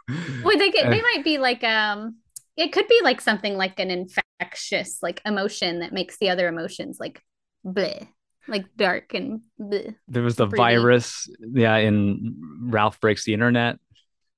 [0.44, 2.16] well, they get, they might be like um,
[2.62, 6.98] it could be like something like an infectious like emotion that makes the other emotions
[7.00, 7.22] like
[7.66, 8.08] bleh,
[8.48, 9.96] like dark and bleh.
[10.08, 10.62] there was the Pretty.
[10.62, 13.80] virus, yeah, in Ralph Breaks the Internet,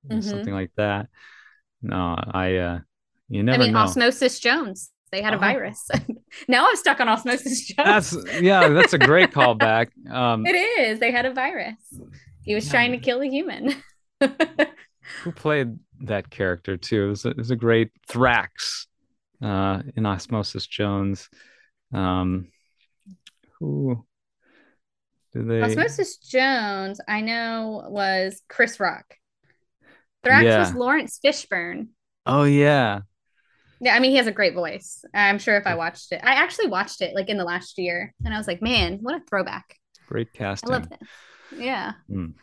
[0.10, 0.24] Mhm.
[0.24, 1.08] something like that.
[1.82, 2.80] No, I uh
[3.30, 3.80] you I never mean, know.
[3.80, 4.90] Osmosis Jones.
[5.12, 5.40] They had a Oh.
[5.40, 5.88] virus.
[6.48, 8.12] now I'm stuck on Osmosis Jones.
[8.12, 9.88] That's yeah, that's a great callback.
[10.10, 11.00] Um It is.
[11.00, 11.76] They had a virus.
[12.44, 12.72] He was yeah.
[12.72, 13.76] trying to kill a human.
[15.24, 17.06] Who played that character too?
[17.06, 18.88] It was a, it was a great Thrax
[19.42, 21.30] uh, in Osmosis Jones.
[21.94, 22.48] Um,
[23.60, 24.06] who
[25.34, 25.62] did they?
[25.62, 29.16] Osmosis Jones, I know, was Chris Rock.
[30.26, 30.60] Thrax yeah.
[30.60, 31.88] was Laurence Fishburne.
[32.26, 33.02] Oh yeah.
[33.82, 35.04] Yeah, I mean he has a great voice.
[35.14, 38.14] I'm sure if I watched it, I actually watched it like in the last year,
[38.24, 39.76] and I was like, man, what a throwback!
[40.08, 40.70] Great casting.
[40.70, 41.02] I love it.
[41.58, 41.92] Yeah.
[42.10, 42.34] Mm.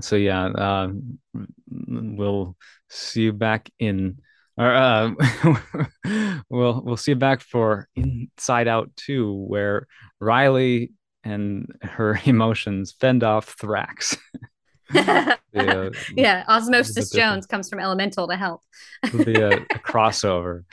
[0.00, 0.88] So yeah, uh,
[1.68, 2.56] we'll
[2.88, 4.18] see you back in
[4.56, 5.10] or uh,
[6.50, 9.86] we'll we'll see you back for Inside Out 2, where
[10.20, 10.92] Riley
[11.24, 14.16] and her emotions fend off Thrax.
[14.92, 18.62] yeah, uh, yeah, Osmosis Jones comes from Elemental to help.
[19.04, 20.64] It'll be a, a crossover.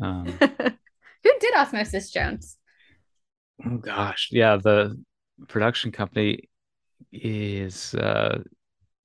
[0.00, 2.56] Um, Who did Osmosis Jones?
[3.64, 5.00] Oh gosh, yeah, the
[5.46, 6.48] production company
[7.12, 8.42] is uh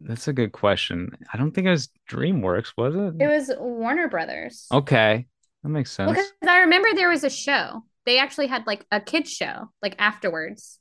[0.01, 1.17] that's a good question.
[1.33, 3.21] I don't think it was DreamWorks, was it?
[3.21, 4.67] It was Warner Brothers.
[4.71, 5.27] Okay.
[5.63, 6.11] That makes sense.
[6.11, 7.83] Because I remember there was a show.
[8.05, 10.79] They actually had like a kids show like afterwards.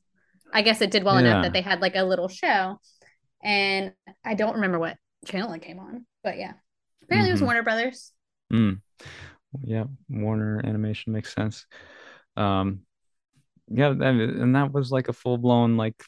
[0.52, 1.28] I guess it did well yeah.
[1.28, 2.78] enough that they had like a little show.
[3.42, 3.92] And
[4.24, 6.52] I don't remember what channel it came on, but yeah.
[7.02, 7.28] Apparently mm-hmm.
[7.28, 7.44] it was mm-hmm.
[7.46, 8.12] Warner Brothers.
[8.52, 8.80] Mm.
[9.62, 11.66] Yeah, Warner Animation makes sense.
[12.36, 12.80] Um
[13.68, 16.00] yeah, and that was like a full blown like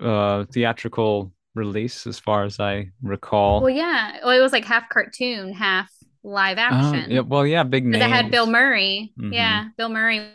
[0.00, 3.60] uh theatrical release, as far as I recall.
[3.60, 5.90] Well, yeah, well, it was like half cartoon, half
[6.22, 6.92] live uh-huh.
[6.94, 7.10] action.
[7.10, 8.00] Yeah, well, yeah, big name.
[8.00, 9.12] They had Bill Murray.
[9.18, 9.32] Mm-hmm.
[9.32, 10.30] Yeah, Bill Murray.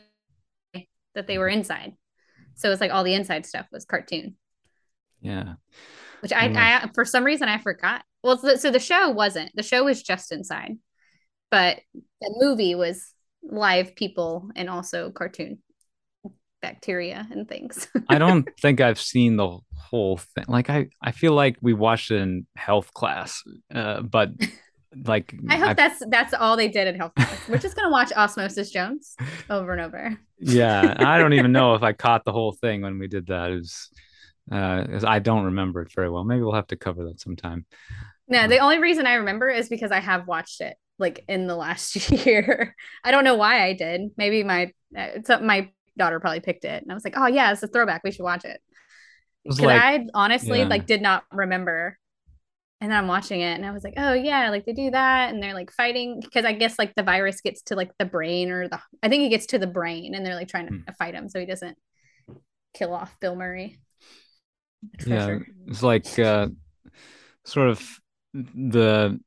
[1.15, 1.93] That they were inside,
[2.55, 4.37] so it's like all the inside stuff was cartoon.
[5.21, 5.55] Yeah.
[6.21, 8.03] Which I, I, for some reason I forgot.
[8.23, 9.51] Well, so, so the show wasn't.
[9.55, 10.77] The show was just inside,
[11.49, 11.79] but
[12.21, 15.59] the movie was live people and also cartoon
[16.61, 17.87] bacteria and things.
[18.09, 20.45] I don't think I've seen the whole thing.
[20.47, 24.31] Like I, I feel like we watched it in health class, uh, but
[25.05, 25.77] like I hope I've...
[25.77, 27.47] that's that's all they did in health class.
[27.47, 29.15] We're just gonna watch Osmosis Jones
[29.49, 30.17] over and over.
[30.39, 33.51] yeah, I don't even know if I caught the whole thing when we did that.
[33.51, 33.89] It was,
[34.51, 36.23] uh, I don't remember it very well.
[36.23, 37.65] Maybe we'll have to cover that sometime.
[38.27, 41.55] No, the only reason I remember is because I have watched it like in the
[41.55, 42.75] last year.
[43.03, 44.11] I don't know why I did.
[44.17, 47.61] Maybe my uh, my daughter probably picked it, and I was like, "Oh yeah, it's
[47.61, 48.01] a throwback.
[48.03, 48.59] We should watch it."
[49.43, 50.67] Because like, I honestly yeah.
[50.67, 51.97] like did not remember,
[52.81, 55.33] and then I'm watching it, and I was like, "Oh yeah, like they do that,
[55.33, 58.51] and they're like fighting because I guess like the virus gets to like the brain
[58.51, 60.93] or the I think it gets to the brain, and they're like trying to hmm.
[60.97, 61.77] fight him so he doesn't
[62.73, 63.79] kill off Bill Murray."
[65.05, 65.47] Yeah, sure.
[65.67, 66.47] it's like uh,
[67.45, 67.99] sort of
[68.33, 69.19] the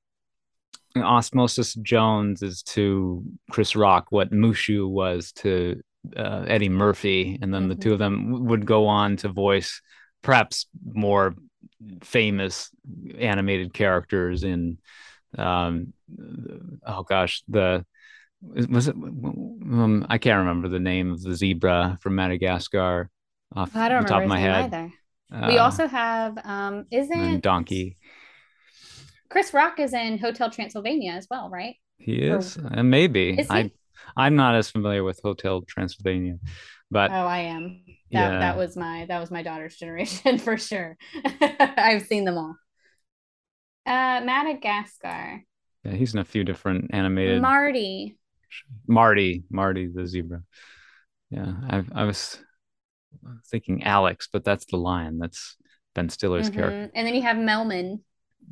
[0.96, 5.80] Osmosis Jones is to Chris Rock what Mushu was to
[6.16, 7.68] uh, Eddie Murphy, and then mm-hmm.
[7.70, 9.80] the two of them would go on to voice
[10.22, 11.34] perhaps more
[12.02, 12.70] famous
[13.18, 14.78] animated characters in
[15.36, 15.92] um
[16.86, 17.84] oh gosh the
[18.42, 23.10] was it um, I can't remember the name of the zebra from Madagascar
[23.54, 24.92] off I don't the top of my head either.
[25.32, 27.96] Uh, we also have um isn't donkey
[29.32, 31.76] Chris Rock is in Hotel Transylvania as well, right?
[31.96, 33.70] He is, or, and maybe is I
[34.16, 36.39] I'm not as familiar with Hotel Transylvania,
[36.90, 37.82] but oh, I am.
[37.86, 38.39] That yeah.
[38.39, 40.97] that was my that was my daughter's generation for sure.
[41.60, 42.56] I've seen them all.
[43.86, 45.43] Uh, Madagascar.
[45.84, 47.43] Yeah, he's in a few different animated.
[47.43, 48.18] Marty.
[48.86, 50.43] Marty, Marty the zebra.
[51.30, 52.39] Yeah, I I was
[53.47, 55.18] thinking Alex, but that's the lion.
[55.18, 55.56] That's
[55.94, 56.59] Ben Stiller's mm-hmm.
[56.59, 56.90] character.
[56.94, 58.01] And then you have Melman.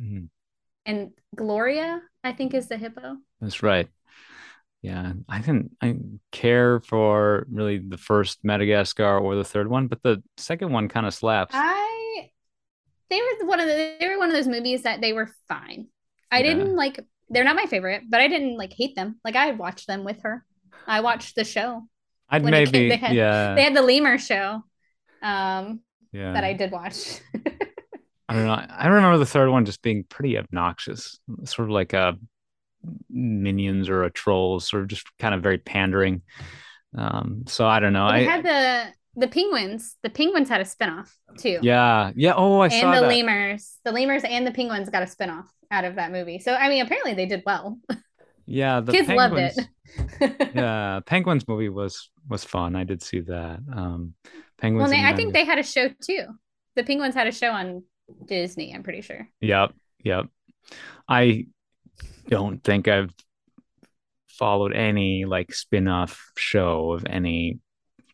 [0.01, 0.25] Mm-hmm.
[0.87, 3.17] And Gloria, I think, is the hippo.
[3.41, 3.89] That's right
[4.83, 9.87] yeah i didn't i didn't care for really the first madagascar or the third one
[9.87, 11.55] but the second one kind of slaps.
[11.55, 12.31] I
[13.11, 15.89] they were one of the they were one of those movies that they were fine.
[16.31, 16.55] I yeah.
[16.55, 19.21] didn't like they're not my favorite but i didn't like hate them.
[19.25, 20.45] Like i watched them with her.
[20.87, 21.87] I watched the show
[22.29, 23.55] i'd maybe they had, yeah.
[23.55, 24.63] They had the lemur show
[25.23, 25.81] um
[26.13, 26.33] yeah.
[26.33, 27.21] that i did watch.
[28.31, 28.53] I don't know.
[28.53, 32.17] I remember the third one just being pretty obnoxious, sort of like a
[33.09, 36.23] minions or a troll, sort of just kind of very pandering.
[36.97, 38.07] Um, so I don't know.
[38.07, 39.97] I had the the penguins.
[40.03, 41.59] The penguins had a spinoff too.
[41.63, 42.35] Yeah, yeah.
[42.37, 43.09] Oh, I and saw the that.
[43.09, 43.79] lemurs.
[43.85, 46.39] The lemurs and the penguins got a spinoff out of that movie.
[46.39, 47.79] So I mean, apparently they did well.
[48.47, 49.69] Yeah, the kids penguins, loved
[50.21, 50.51] it.
[50.55, 52.75] yeah, penguins movie was was fun.
[52.75, 53.61] I did see that.
[53.73, 54.15] Um,
[54.59, 54.91] penguins.
[54.91, 56.25] Well, they, I think they had a show too.
[56.75, 57.85] The penguins had a show on
[58.27, 58.75] Disney.
[58.75, 59.29] I'm pretty sure.
[59.41, 60.27] Yep, yep.
[61.09, 61.47] I
[62.29, 63.13] don't think I've
[64.29, 67.59] followed any like spin-off show of any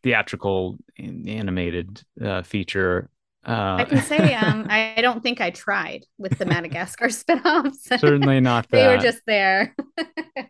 [0.03, 3.11] theatrical animated uh, feature
[3.47, 7.89] Uh, I can say um, I don't think I tried with the Madagascar spinoffs.
[7.99, 9.75] certainly not they were just there.
[10.39, 10.47] uh,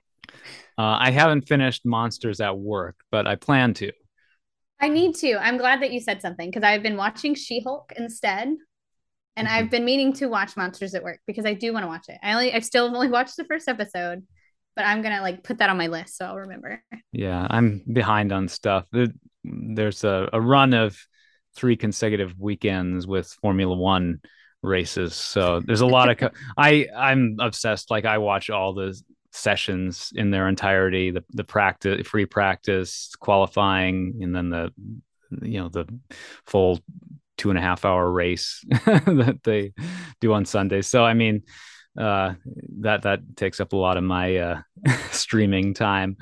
[0.79, 3.93] I haven't finished Monsters at Work, but I plan to.
[4.81, 5.37] I need to.
[5.37, 8.57] I'm glad that you said something because I've been watching She Hulk instead,
[9.37, 9.57] and mm-hmm.
[9.57, 12.19] I've been meaning to watch Monsters at Work because I do want to watch it.
[12.23, 14.27] I only I've still only watched the first episode,
[14.75, 16.83] but I'm gonna like put that on my list so I'll remember.
[17.13, 18.87] Yeah, I'm behind on stuff.
[18.93, 19.09] There,
[19.45, 20.99] there's a, a run of
[21.55, 24.21] three consecutive weekends with Formula One
[24.63, 26.17] races, so there's a lot of.
[26.19, 27.91] Co- I I'm obsessed.
[27.91, 29.01] Like I watch all the
[29.33, 34.73] sessions in their entirety the the practice free practice qualifying and then the
[35.43, 35.87] you know the
[36.47, 36.81] full
[37.37, 39.73] two and a half hour race that they
[40.21, 41.43] do on sundays so i mean
[41.99, 42.35] uh,
[42.81, 44.61] that that takes up a lot of my uh,
[45.13, 46.15] streaming time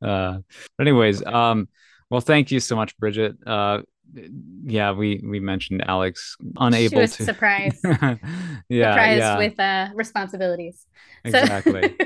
[0.00, 0.38] uh,
[0.78, 1.68] but anyways um,
[2.10, 3.80] well thank you so much bridget uh,
[4.62, 7.80] yeah we we mentioned alex unable she was to surprise.
[8.68, 9.36] yeah surprised yeah.
[9.36, 10.86] with uh responsibilities
[11.24, 11.96] exactly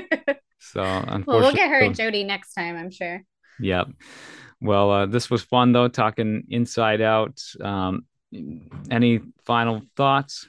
[0.61, 3.23] so, so unfortunately, well, we'll get her and Jody next time, I'm sure.
[3.59, 3.87] Yep.
[4.61, 7.41] Well, uh, this was fun though, talking inside out.
[7.59, 8.05] Um,
[8.89, 10.47] any final thoughts?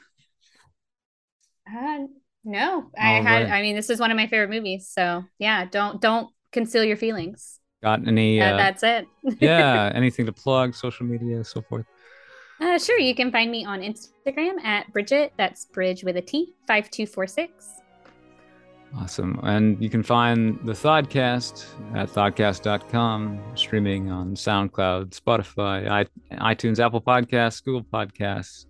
[1.68, 2.06] Uh,
[2.44, 3.42] no, I All had.
[3.44, 3.52] Right.
[3.52, 4.88] I mean, this is one of my favorite movies.
[4.88, 7.58] So yeah, don't don't conceal your feelings.
[7.82, 8.40] Got any?
[8.40, 9.06] Uh, that's it.
[9.40, 9.90] yeah.
[9.94, 10.74] Anything to plug?
[10.74, 11.86] Social media, so forth.
[12.60, 12.98] Uh, sure.
[12.98, 15.32] You can find me on Instagram at Bridget.
[15.36, 16.54] That's Bridge with a T.
[16.66, 17.81] Five two four six.
[18.98, 19.40] Awesome.
[19.42, 21.64] And you can find the Thodcast
[21.94, 28.66] at thodcast.com, streaming on SoundCloud, Spotify, iTunes, Apple Podcasts, Google Podcasts,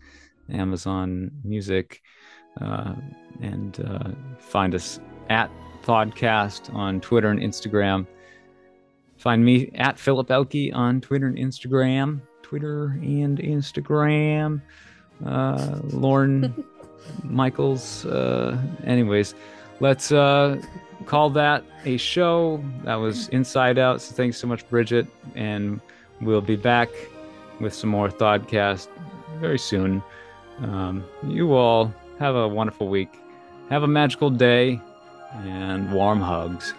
[0.53, 2.03] Amazon Music.
[2.61, 2.95] Uh,
[3.41, 5.51] and uh, find us at
[5.83, 8.07] Thodcast on Twitter and Instagram.
[9.17, 12.21] Find me at Philip Elke on Twitter and Instagram.
[12.43, 14.61] Twitter and Instagram.
[15.25, 16.65] Uh, Lauren
[17.25, 18.07] Michaels.
[18.07, 19.35] Uh, anyways
[19.83, 20.63] let's uh,
[21.07, 22.63] call that a show.
[22.85, 24.01] That was Inside Out.
[24.01, 25.09] So thanks so much, Bridget.
[25.35, 25.81] And
[26.21, 26.89] we'll be back
[27.61, 28.87] with some more Thodcast
[29.41, 30.03] very soon.
[30.59, 33.11] Um, you all have a wonderful week.
[33.71, 34.81] Have a magical day
[35.45, 36.75] and warm hugs.